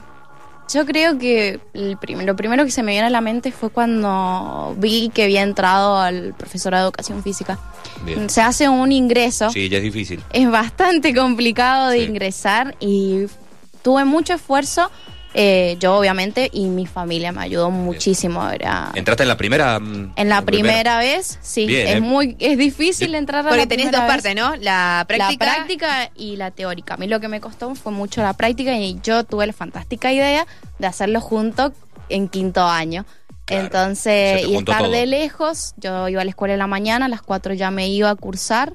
yo 0.73 0.85
creo 0.85 1.17
que 1.17 1.59
el 1.73 1.97
lo 2.25 2.35
primero 2.35 2.63
que 2.63 2.71
se 2.71 2.81
me 2.81 2.93
viene 2.93 3.07
a 3.07 3.09
la 3.09 3.21
mente 3.21 3.51
fue 3.51 3.69
cuando 3.69 4.73
vi 4.77 5.09
que 5.13 5.23
había 5.23 5.41
entrado 5.41 5.97
al 5.97 6.33
profesor 6.33 6.73
de 6.73 6.79
educación 6.79 7.21
física. 7.23 7.59
Se 8.27 8.41
hace 8.41 8.69
un 8.69 8.91
ingreso. 8.91 9.49
Sí, 9.51 9.67
ya 9.67 9.77
es 9.77 9.83
difícil. 9.83 10.23
Es 10.31 10.49
bastante 10.49 11.13
complicado 11.13 11.89
de 11.89 11.99
ingresar 12.03 12.75
y 12.79 13.25
tuve 13.81 14.05
mucho 14.05 14.33
esfuerzo 14.33 14.89
eh, 15.33 15.77
yo 15.79 15.95
obviamente 15.95 16.49
y 16.51 16.65
mi 16.65 16.85
familia 16.85 17.31
me 17.31 17.41
ayudó 17.41 17.71
muchísimo. 17.71 18.49
Era... 18.49 18.91
¿Entraste 18.95 19.23
en 19.23 19.29
la 19.29 19.37
primera? 19.37 19.79
Mm, 19.79 20.13
en 20.15 20.29
la 20.29 20.41
primera, 20.41 20.99
vez, 20.99 21.39
sí. 21.41 21.73
es 21.73 21.95
eh. 21.95 22.01
muy 22.01 22.35
es 22.39 22.57
difícil 22.57 23.15
entrar 23.15 23.45
a 23.45 23.49
Porque 23.49 23.67
tenés 23.67 23.91
dos 23.91 24.01
partes, 24.01 24.35
¿no? 24.35 24.55
La 24.57 25.05
práctica. 25.07 25.45
La 25.45 25.55
práctica 25.55 26.11
y 26.15 26.35
la 26.35 26.51
teórica. 26.51 26.95
A 26.95 26.97
mí 26.97 27.07
lo 27.07 27.19
que 27.19 27.27
me 27.27 27.39
costó 27.39 27.73
fue 27.75 27.91
mucho 27.91 28.21
la 28.21 28.33
práctica 28.33 28.75
y 28.77 28.99
yo 29.03 29.23
tuve 29.23 29.47
la 29.47 29.53
fantástica 29.53 30.11
idea 30.11 30.45
de 30.79 30.87
hacerlo 30.87 31.21
junto 31.21 31.73
en 32.09 32.27
quinto 32.27 32.65
año. 32.65 33.05
Entonces, 33.47 34.47
y 34.47 34.55
estar 34.55 34.87
de 34.89 35.05
lejos, 35.05 35.73
yo 35.77 36.07
iba 36.07 36.21
a 36.21 36.23
la 36.23 36.29
escuela 36.29 36.53
en 36.53 36.59
la 36.59 36.67
mañana, 36.67 37.07
a 37.07 37.09
las 37.09 37.21
4 37.21 37.53
ya 37.53 37.69
me 37.69 37.89
iba 37.89 38.09
a 38.09 38.15
cursar 38.15 38.73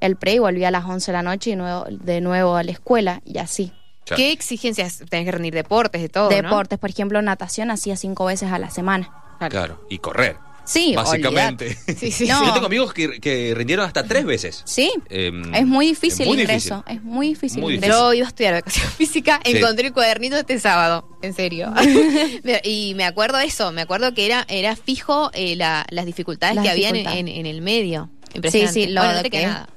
el 0.00 0.16
pre 0.16 0.34
y 0.34 0.38
volvía 0.38 0.68
a 0.68 0.70
las 0.70 0.84
11 0.84 1.10
de 1.10 1.16
la 1.16 1.22
noche 1.22 1.50
y 1.50 1.56
nuevo, 1.56 1.86
de 1.90 2.20
nuevo 2.20 2.56
a 2.56 2.62
la 2.62 2.70
escuela 2.70 3.20
y 3.24 3.38
así. 3.38 3.72
¿Qué 4.04 4.32
exigencias 4.32 5.02
tenés 5.08 5.26
que 5.26 5.32
rendir? 5.32 5.54
Deportes, 5.54 6.02
de 6.02 6.08
todo. 6.08 6.28
Deportes, 6.28 6.78
por 6.78 6.90
ejemplo, 6.90 7.20
natación 7.22 7.70
hacía 7.70 7.96
cinco 7.96 8.26
veces 8.26 8.50
a 8.52 8.58
la 8.58 8.70
semana. 8.70 9.10
Claro, 9.48 9.84
y 9.88 9.98
correr. 9.98 10.36
Sí, 10.64 10.94
básicamente. 10.94 11.76
Sí, 11.96 12.10
sí, 12.10 12.26
Yo 12.26 12.52
tengo 12.52 12.66
amigos 12.66 12.92
que, 12.94 13.52
rindieron 13.54 13.84
hasta 13.86 14.04
tres 14.04 14.24
veces. 14.24 14.62
Sí, 14.64 14.92
em, 15.08 15.54
es 15.54 15.66
muy 15.66 15.86
difícil 15.86 16.28
el 16.28 16.40
ingreso. 16.40 16.84
Es 16.86 17.02
muy 17.02 17.28
difícil. 17.28 17.62
Yo 17.80 18.12
iba 18.12 18.26
a 18.26 18.28
estudiar 18.28 18.54
educación 18.54 18.90
física, 18.96 19.40
encontré 19.44 19.88
el 19.88 19.92
cuadernito 19.92 20.36
este 20.36 20.58
sábado, 20.58 21.08
en 21.22 21.34
serio. 21.34 21.72
y 22.64 22.94
me 22.94 23.04
acuerdo 23.04 23.38
eso, 23.38 23.72
me 23.72 23.82
acuerdo 23.82 24.14
que 24.14 24.26
era, 24.26 24.44
era 24.48 24.76
fijo 24.76 25.30
eh, 25.34 25.56
las 25.56 26.06
dificultades 26.06 26.60
que 26.60 26.68
había 26.68 26.90
en, 26.90 27.28
el 27.28 27.62
medio. 27.62 28.10
Impresionante. 28.34 28.72
Sí, 28.72 28.86
sí, 28.86 28.92
lo 28.92 29.02
que, 29.30 29.46
nada. 29.46 29.68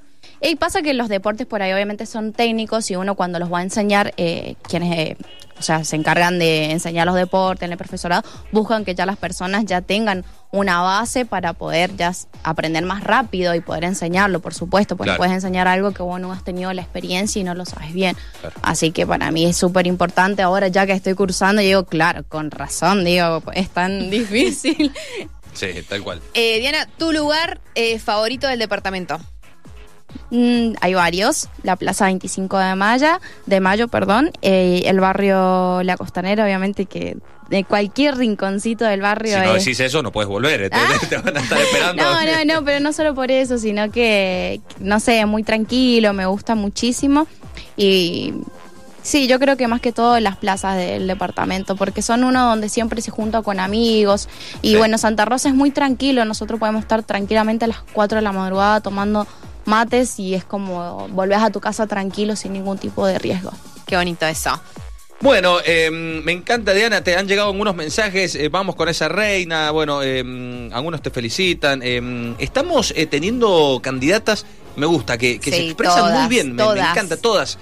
Y 0.42 0.56
pasa 0.56 0.82
que 0.82 0.94
los 0.94 1.10
deportes 1.10 1.48
por 1.48 1.62
ahí 1.62 1.74
obviamente 1.74 2.06
son 2.06 2.34
técnicos 2.34 2.90
y 2.92 2.96
uno 2.96 3.16
cuando 3.16 3.40
los 3.40 3.52
va 3.52 3.60
a 3.60 3.64
enseñar, 3.64 4.14
eh, 4.18 4.56
quienes 4.68 4.98
eh, 4.98 5.18
o 5.58 5.62
sea, 5.62 5.84
se 5.84 5.96
encargan 5.96 6.38
de 6.38 6.72
enseñar 6.72 7.06
los 7.06 7.16
deportes 7.16 7.66
en 7.66 7.72
el 7.72 7.78
profesorado, 7.78 8.24
buscan 8.52 8.84
que 8.84 8.94
ya 8.94 9.06
las 9.06 9.18
personas 9.18 9.66
ya 9.66 9.82
tengan 9.82 10.26
una 10.52 10.82
base 10.82 11.26
para 11.26 11.54
poder 11.54 11.96
ya 11.96 12.14
aprender 12.44 12.86
más 12.86 13.04
rápido 13.04 13.56
y 13.56 13.62
poder 13.62 13.86
enseñarlo, 13.86 14.42
por 14.42 14.54
supuesto, 14.54 14.98
porque 14.98 15.14
puedes 15.14 15.34
enseñar 15.34 15.68
algo 15.68 15.92
que 15.92 16.04
vos 16.04 16.20
no 16.20 16.32
has 16.32 16.44
tenido 16.44 16.74
la 16.74 16.82
experiencia 16.82 17.40
y 17.40 17.44
no 17.44 17.56
lo 17.56 17.66
sabes 17.66 17.94
bien. 17.94 18.18
Así 18.62 18.92
que 18.92 19.08
para 19.08 19.32
mí 19.32 19.46
es 19.46 19.58
súper 19.58 19.88
importante 19.88 20.42
ahora 20.42 20.68
ya 20.68 20.86
que 20.86 20.94
estoy 20.94 21.14
cursando, 21.14 21.62
digo, 21.62 21.86
claro, 21.86 22.24
con 22.28 22.52
razón, 22.52 23.06
digo, 23.06 23.42
es 23.54 23.70
tan 23.70 24.10
difícil. 24.10 24.92
Sí, 25.54 25.68
tal 25.88 26.04
cual. 26.04 26.22
Eh, 26.34 26.60
Diana, 26.60 26.86
tu 26.98 27.14
lugar 27.14 27.62
eh, 27.76 27.98
favorito 27.98 28.48
del 28.48 28.60
departamento. 28.60 29.20
Mm, 30.32 30.74
hay 30.82 30.94
varios, 30.94 31.50
la 31.64 31.76
Plaza 31.76 32.06
25 32.06 32.58
de 32.58 32.76
Mayo, 32.76 33.20
de 33.46 33.60
Mayo, 33.60 33.88
perdón, 33.88 34.32
eh, 34.42 34.84
el 34.86 35.00
barrio 35.00 35.84
La 35.84 35.98
Costanera, 35.98 36.44
obviamente 36.44 36.86
que 36.86 37.18
de 37.50 37.64
cualquier 37.64 38.18
rinconcito 38.18 38.86
del 38.86 39.02
barrio. 39.02 39.40
Si 39.40 39.46
no 39.46 39.54
decís 39.54 39.80
eso, 39.80 40.02
no 40.02 40.12
puedes 40.12 40.28
volver, 40.28 40.70
te, 40.70 40.76
ah. 40.76 41.22
van 41.24 41.38
a 41.38 41.40
estar 41.40 41.60
esperando. 41.60 42.04
No, 42.04 42.26
no, 42.26 42.46
no, 42.46 42.66
pero 42.66 42.80
no 42.80 42.94
solo 42.94 43.14
por 43.14 43.32
eso, 43.32 43.58
sino 43.58 43.92
que, 43.92 44.62
no 44.80 45.00
sé, 45.00 45.26
muy 45.26 45.44
tranquilo, 45.44 46.14
me 46.14 46.26
gusta 46.26 46.56
muchísimo. 46.56 47.28
Y 47.78 48.34
sí, 49.04 49.28
yo 49.28 49.40
creo 49.40 49.58
que 49.58 49.68
más 49.68 49.82
que 49.82 49.92
todo 49.92 50.20
las 50.20 50.38
plazas 50.38 50.78
del 50.78 51.08
departamento, 51.08 51.76
porque 51.76 52.02
son 52.02 52.24
uno 52.24 52.48
donde 52.48 52.70
siempre 52.70 53.02
se 53.02 53.12
junta 53.12 53.42
con 53.42 53.60
amigos. 53.60 54.28
Y 54.62 54.76
bueno, 54.76 54.98
Santa 54.98 55.26
Rosa 55.26 55.50
es 55.50 55.56
muy 55.56 55.72
tranquilo, 55.72 56.26
nosotros 56.26 56.60
podemos 56.60 56.82
estar 56.82 57.04
tranquilamente 57.04 57.66
a 57.66 57.68
las 57.70 57.80
4 57.94 58.18
de 58.18 58.22
la 58.24 58.32
madrugada 58.32 58.82
tomando 58.82 59.28
mates 59.66 60.20
y 60.20 60.34
es 60.34 60.44
como 60.44 61.08
volvés 61.10 61.40
a 61.40 61.50
tu 61.50 61.60
casa 61.60 61.88
tranquilo 61.88 62.36
sin 62.36 62.54
ningún 62.54 62.78
tipo 62.78 63.06
de 63.06 63.20
riesgo. 63.20 63.52
Qué 63.86 63.96
bonito 63.98 64.26
eso. 64.26 64.60
Bueno, 65.22 65.58
em, 65.64 66.24
me 66.24 66.34
encanta, 66.34 66.74
Diana, 66.74 67.02
te 67.02 67.16
han 67.16 67.28
llegado 67.28 67.50
algunos 67.50 67.76
mensajes, 67.76 68.36
eh, 68.36 68.50
vamos 68.50 68.76
con 68.76 68.90
esa 68.90 69.08
reina, 69.08 69.72
bueno, 69.72 70.04
em, 70.04 70.72
algunos 70.74 71.02
te 71.02 71.10
felicitan. 71.10 71.82
Em, 71.82 72.36
estamos 72.38 72.94
eh, 72.96 73.06
teniendo 73.06 73.80
candidatas, 73.82 74.46
me 74.76 74.86
gusta, 74.86 75.18
que, 75.18 75.40
se 75.42 75.68
expresan 75.68 76.14
muy 76.14 76.28
bien, 76.28 76.54
me, 76.54 76.64
encanta, 76.64 77.16
todas. 77.18 77.58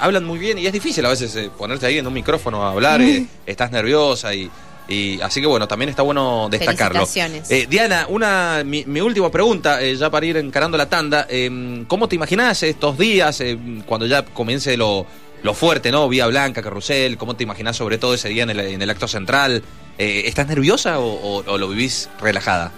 hablan 0.00 0.24
muy 0.24 0.38
bien 0.38 0.58
y 0.58 0.66
es 0.66 0.72
difícil 0.72 1.06
a 1.06 1.10
veces 1.10 1.36
eh, 1.36 1.50
ponerte 1.56 1.86
ahí 1.86 1.98
en 1.98 2.06
un 2.06 2.12
micrófono 2.12 2.64
a 2.64 2.72
hablar, 2.72 3.00
estás 3.46 3.70
nerviosa 3.70 4.34
y 4.34 4.50
y 4.88 5.20
así 5.20 5.40
que 5.40 5.46
bueno, 5.46 5.66
también 5.66 5.88
está 5.88 6.02
bueno 6.02 6.48
destacarlo. 6.50 7.06
Eh, 7.48 7.66
Diana, 7.68 8.06
una 8.08 8.62
mi, 8.64 9.00
última 9.00 9.30
pregunta, 9.30 9.82
eh, 9.82 9.96
ya 9.96 10.10
para 10.10 10.26
ir 10.26 10.36
encarando 10.36 10.78
la 10.78 10.88
tanda. 10.88 11.26
Eh, 11.28 11.84
¿Cómo 11.88 12.08
te 12.08 12.14
imaginas 12.14 12.62
estos 12.62 12.96
días, 12.98 13.42
cuando 13.84 14.06
ya 14.06 14.24
comience 14.24 14.76
lo, 14.76 15.06
lo, 15.42 15.54
fuerte, 15.54 15.90
¿no? 15.90 16.08
Vía 16.08 16.26
Blanca, 16.26 16.62
Carrusel, 16.62 17.16
¿cómo 17.16 17.34
te 17.34 17.42
imaginas 17.42 17.76
sobre 17.76 17.98
todo 17.98 18.14
ese 18.14 18.28
día 18.28 18.44
en 18.44 18.50
el, 18.50 18.90
acto 18.90 19.08
central? 19.08 19.62
¿Estás 19.98 20.46
nerviosa 20.46 21.00
o 21.00 21.58
lo 21.58 21.68
vivís 21.68 22.08
relajada? 22.20 22.72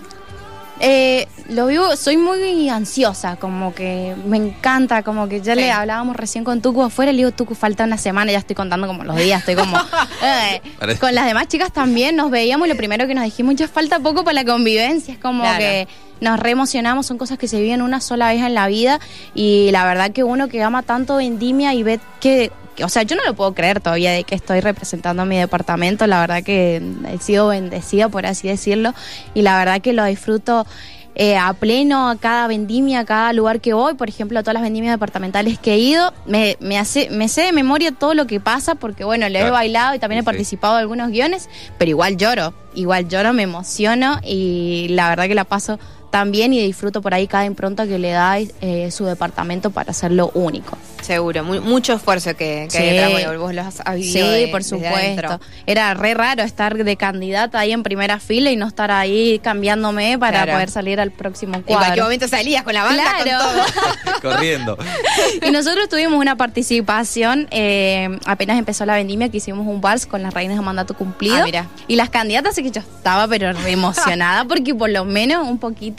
Eh, 0.80 1.26
lo 1.48 1.66
vivo, 1.66 1.96
soy 1.96 2.16
muy 2.16 2.68
ansiosa, 2.68 3.36
como 3.36 3.74
que 3.74 4.14
me 4.26 4.36
encanta, 4.36 5.02
como 5.02 5.28
que 5.28 5.40
ya 5.40 5.54
le 5.54 5.72
hablábamos 5.72 6.16
recién 6.16 6.44
con 6.44 6.60
Tucu 6.60 6.82
afuera, 6.82 7.10
le 7.10 7.18
digo, 7.18 7.32
Tucu, 7.32 7.54
falta 7.54 7.84
una 7.84 7.96
semana, 7.96 8.30
ya 8.30 8.38
estoy 8.38 8.54
contando 8.54 8.86
como 8.86 9.02
los 9.04 9.16
días, 9.16 9.40
estoy 9.40 9.54
como... 9.54 9.76
Eh, 10.20 10.60
con 10.98 11.14
las 11.14 11.26
demás 11.26 11.48
chicas 11.48 11.72
también 11.72 12.16
nos 12.16 12.30
veíamos 12.30 12.66
y 12.66 12.70
lo 12.70 12.76
primero 12.76 13.06
que 13.06 13.14
nos 13.14 13.24
dijimos, 13.24 13.54
ya 13.54 13.68
falta 13.68 14.00
poco 14.00 14.24
para 14.24 14.34
la 14.34 14.44
convivencia, 14.44 15.14
es 15.14 15.20
como 15.20 15.44
que 15.56 15.86
nos 16.20 16.40
reemocionamos, 16.40 17.06
son 17.06 17.18
cosas 17.18 17.38
que 17.38 17.46
se 17.46 17.60
viven 17.60 17.82
una 17.82 18.00
sola 18.00 18.28
vez 18.28 18.42
en 18.42 18.54
la 18.54 18.66
vida 18.66 18.98
y 19.34 19.70
la 19.70 19.84
verdad 19.84 20.10
que 20.10 20.24
uno 20.24 20.48
que 20.48 20.62
ama 20.62 20.82
tanto 20.82 21.16
Vendimia 21.16 21.74
y 21.74 21.82
ve 21.82 22.00
que 22.20 22.50
o 22.82 22.88
sea, 22.88 23.02
yo 23.02 23.16
no 23.16 23.24
lo 23.24 23.34
puedo 23.34 23.54
creer 23.54 23.80
todavía 23.80 24.12
de 24.12 24.24
que 24.24 24.34
estoy 24.34 24.60
representando 24.60 25.22
a 25.22 25.24
mi 25.24 25.38
departamento, 25.38 26.06
la 26.06 26.20
verdad 26.20 26.42
que 26.42 26.82
he 27.08 27.18
sido 27.18 27.48
bendecida, 27.48 28.08
por 28.08 28.26
así 28.26 28.48
decirlo, 28.48 28.94
y 29.34 29.42
la 29.42 29.58
verdad 29.58 29.80
que 29.80 29.92
lo 29.92 30.04
disfruto. 30.04 30.66
Eh, 31.20 31.36
a 31.36 31.52
pleno 31.52 32.10
a 32.10 32.16
cada 32.16 32.46
vendimia, 32.46 33.00
a 33.00 33.04
cada 33.04 33.32
lugar 33.32 33.60
que 33.60 33.72
voy, 33.72 33.94
por 33.94 34.08
ejemplo, 34.08 34.38
a 34.38 34.42
todas 34.44 34.54
las 34.54 34.62
vendimias 34.62 34.94
departamentales 34.94 35.58
que 35.58 35.72
he 35.72 35.78
ido, 35.78 36.14
me, 36.26 36.56
me, 36.60 36.78
hace, 36.78 37.10
me 37.10 37.28
sé 37.28 37.42
de 37.42 37.50
memoria 37.50 37.90
todo 37.90 38.14
lo 38.14 38.28
que 38.28 38.38
pasa, 38.38 38.76
porque 38.76 39.02
bueno, 39.02 39.28
le 39.28 39.40
he 39.40 39.50
bailado 39.50 39.96
y 39.96 39.98
también 39.98 40.20
he 40.20 40.22
participado 40.22 40.74
en 40.74 40.82
algunos 40.82 41.10
guiones, 41.10 41.48
pero 41.76 41.88
igual 41.88 42.18
lloro, 42.18 42.54
igual 42.72 43.08
lloro, 43.08 43.32
me 43.32 43.42
emociono 43.42 44.20
y 44.22 44.86
la 44.90 45.08
verdad 45.08 45.26
que 45.26 45.34
la 45.34 45.42
paso 45.42 45.80
también 46.10 46.52
y 46.52 46.60
disfruto 46.60 47.02
por 47.02 47.14
ahí 47.14 47.26
cada 47.26 47.44
impronta 47.44 47.86
que 47.86 47.98
le 47.98 48.10
da 48.10 48.38
eh, 48.38 48.90
su 48.90 49.04
departamento 49.04 49.70
para 49.70 49.90
hacerlo 49.90 50.30
único. 50.34 50.76
Seguro, 51.02 51.44
mucho 51.44 51.94
esfuerzo 51.94 52.36
que, 52.36 52.68
que 52.70 53.36
vos 53.38 53.54
lo 53.54 53.62
has 53.62 53.82
vivido 53.94 54.36
Sí, 54.36 54.46
por 54.50 54.64
supuesto. 54.64 55.40
Era 55.66 55.94
re 55.94 56.14
raro 56.14 56.42
estar 56.42 56.76
de 56.76 56.96
candidata 56.96 57.60
ahí 57.60 57.72
en 57.72 57.82
primera 57.82 58.18
fila 58.18 58.50
y 58.50 58.56
no 58.56 58.66
estar 58.66 58.90
ahí 58.90 59.38
cambiándome 59.38 60.18
para 60.18 60.46
poder 60.46 60.70
salir 60.70 61.00
al 61.00 61.10
próximo 61.10 61.62
cuadro. 61.62 61.72
En 61.72 61.78
cualquier 61.78 62.04
momento 62.04 62.28
salías 62.28 62.62
con 62.62 62.74
la 62.74 62.84
banda 62.84 63.04
claro. 63.22 63.62
corriendo. 64.22 64.78
y 65.46 65.50
nosotros 65.50 65.88
tuvimos 65.88 66.18
una 66.18 66.36
participación 66.36 67.48
eh, 67.50 68.18
apenas 68.24 68.58
empezó 68.58 68.84
la 68.86 68.94
vendimia 68.94 69.28
que 69.28 69.38
hicimos 69.38 69.66
un 69.66 69.80
vals 69.80 70.06
con 70.06 70.22
las 70.22 70.34
reinas 70.34 70.56
de 70.56 70.62
mandato 70.62 70.94
cumplido. 70.94 71.36
Ah, 71.36 71.44
mira. 71.44 71.66
Y 71.86 71.96
las 71.96 72.10
candidatas, 72.10 72.52
así 72.52 72.62
que 72.62 72.70
yo 72.70 72.80
estaba 72.80 73.26
pero 73.28 73.52
re 73.52 73.72
emocionada 73.72 74.44
porque 74.48 74.74
por 74.74 74.90
lo 74.90 75.04
menos 75.04 75.46
un 75.46 75.58
poquito 75.58 75.97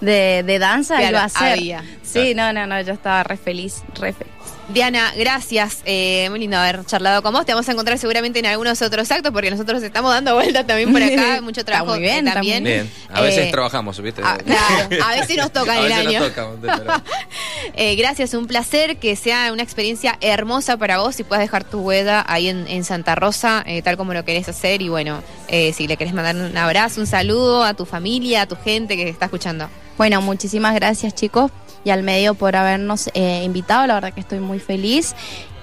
de, 0.00 0.58
danza 0.58 1.02
iba 1.02 1.20
a 1.20 1.24
hacer. 1.24 1.58
Sí, 2.02 2.34
no, 2.34 2.52
no, 2.52 2.66
no, 2.66 2.80
yo 2.80 2.92
estaba 2.92 3.22
re 3.22 3.36
feliz, 3.36 3.82
re 3.94 4.12
feliz. 4.12 4.33
Diana, 4.68 5.12
gracias. 5.14 5.82
Eh, 5.84 6.26
muy 6.30 6.38
lindo 6.38 6.56
haber 6.56 6.84
charlado 6.86 7.22
con 7.22 7.34
vos. 7.34 7.44
Te 7.44 7.52
vamos 7.52 7.68
a 7.68 7.72
encontrar 7.72 7.98
seguramente 7.98 8.38
en 8.38 8.46
algunos 8.46 8.80
otros 8.80 9.10
actos 9.10 9.30
porque 9.30 9.50
nosotros 9.50 9.82
estamos 9.82 10.10
dando 10.10 10.34
vueltas 10.34 10.66
también 10.66 10.90
por 10.90 11.02
acá. 11.02 11.40
Mucho 11.42 11.64
trabajo 11.64 11.92
muy 11.92 12.00
bien, 12.00 12.24
también. 12.24 12.64
Bien. 12.64 12.90
A 13.10 13.20
veces 13.20 13.48
eh, 13.48 13.50
trabajamos, 13.50 14.00
¿viste? 14.00 14.22
A, 14.24 14.38
claro, 14.38 15.04
a 15.04 15.10
veces 15.12 15.36
nos 15.36 15.52
toca 15.52 15.78
el 15.78 15.92
año. 15.92 16.22
eh, 17.74 17.94
gracias, 17.96 18.32
un 18.32 18.46
placer. 18.46 18.96
Que 18.96 19.16
sea 19.16 19.52
una 19.52 19.62
experiencia 19.62 20.16
hermosa 20.20 20.76
para 20.76 20.98
vos 20.98 21.20
y 21.20 21.24
puedas 21.24 21.44
dejar 21.44 21.64
tu 21.64 21.80
huella 21.80 22.24
ahí 22.26 22.48
en, 22.48 22.84
Santa 22.84 23.14
Rosa, 23.14 23.62
eh, 23.66 23.82
tal 23.82 23.96
como 23.96 24.14
lo 24.14 24.24
querés 24.24 24.48
hacer. 24.48 24.80
Y 24.80 24.88
bueno, 24.88 25.22
si 25.48 25.86
le 25.86 25.96
querés 25.96 26.14
mandar 26.14 26.36
un 26.36 26.56
abrazo, 26.56 27.00
un 27.00 27.06
saludo 27.06 27.64
a 27.64 27.74
tu 27.74 27.84
familia, 27.84 28.42
a 28.42 28.46
tu 28.46 28.56
gente 28.56 28.96
que 28.96 29.08
está 29.08 29.26
escuchando. 29.26 29.68
Bueno, 29.98 30.20
muchísimas 30.22 30.74
gracias, 30.74 31.14
chicos 31.14 31.50
y 31.84 31.90
al 31.90 32.02
medio 32.02 32.34
por 32.34 32.56
habernos 32.56 33.10
eh, 33.14 33.42
invitado. 33.44 33.86
La 33.86 33.94
verdad 33.94 34.12
que 34.12 34.20
estoy 34.20 34.40
muy 34.40 34.58
feliz. 34.58 35.14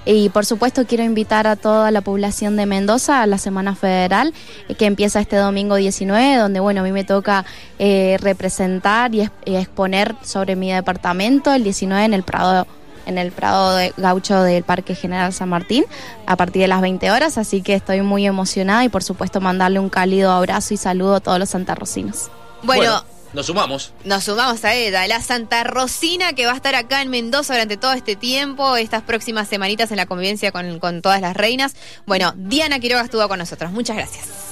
Y 0.04 0.30
por 0.30 0.46
supuesto 0.46 0.86
quiero 0.88 1.04
invitar 1.04 1.46
a 1.46 1.56
toda 1.56 1.92
la 1.92 2.02
población 2.02 2.56
de 2.56 2.66
Mendoza 2.66 3.22
a 3.22 3.28
la 3.28 3.38
Semana 3.38 3.76
Federal 3.76 4.34
eh, 4.68 4.74
que 4.74 4.86
empieza 4.86 5.20
este 5.20 5.36
domingo 5.36 5.76
19, 5.76 6.38
donde 6.38 6.60
bueno, 6.60 6.82
a 6.82 6.84
mí 6.84 6.92
me 6.92 7.04
toca 7.04 7.46
eh, 7.78 8.18
representar 8.20 9.14
y 9.14 9.30
exponer 9.46 10.16
sobre 10.24 10.56
mi 10.56 10.72
departamento 10.72 11.54
el 11.54 11.64
19 11.64 12.06
en 12.06 12.14
el 12.14 12.24
Prado 12.24 12.66
en 13.08 13.18
el 13.18 13.32
Prado 13.32 13.76
de 13.76 13.94
Gaucho 13.98 14.44
del 14.44 14.64
Parque 14.64 14.94
General 14.94 15.34
San 15.34 15.50
Martín 15.50 15.86
a 16.28 16.36
partir 16.36 16.62
de 16.62 16.68
las 16.68 16.82
20 16.82 17.10
horas, 17.10 17.40
así 17.40 17.64
que 17.64 17.74
estoy 17.74 18.02
muy 18.04 18.28
emocionada 18.28 18.84
y 18.84 18.90
por 18.90 19.04
supuesto 19.04 19.42
mandarle 19.42 19.80
un 19.80 19.90
cálido 19.90 20.32
abrazo 20.32 20.76
y 20.76 20.78
saludo 20.78 21.16
a 21.16 21.20
todos 21.20 21.40
los 21.40 21.50
santarrocinos. 21.50 22.30
bueno 22.64 23.04
nos 23.34 23.46
sumamos. 23.46 23.94
Nos 24.04 24.24
sumamos 24.24 24.63
a 24.65 24.74
ella, 24.74 25.08
la 25.08 25.22
Santa 25.22 25.63
Rosina 25.63 26.34
que 26.34 26.46
va 26.46 26.54
a 26.54 26.56
estar 26.56 26.76
acá 26.76 27.02
en 27.02 27.10
Mendoza 27.10 27.54
durante 27.54 27.78
todo 27.78 27.94
este 27.94 28.15
tiempo, 28.15 28.76
estas 28.76 29.04
próximas 29.04 29.48
semanitas 29.48 29.91
en 29.91 29.98
la 29.98 30.06
convivencia 30.06 30.52
con, 30.52 30.80
con 30.80 31.02
todas 31.02 31.22
las 31.22 31.36
reinas. 31.36 31.76
Bueno, 32.06 32.34
Diana 32.36 32.80
Quiroga 32.80 33.04
estuvo 33.04 33.28
con 33.28 33.39
nosotros. 33.39 33.72
Muchas 33.72 33.96
gracias. 33.96 34.51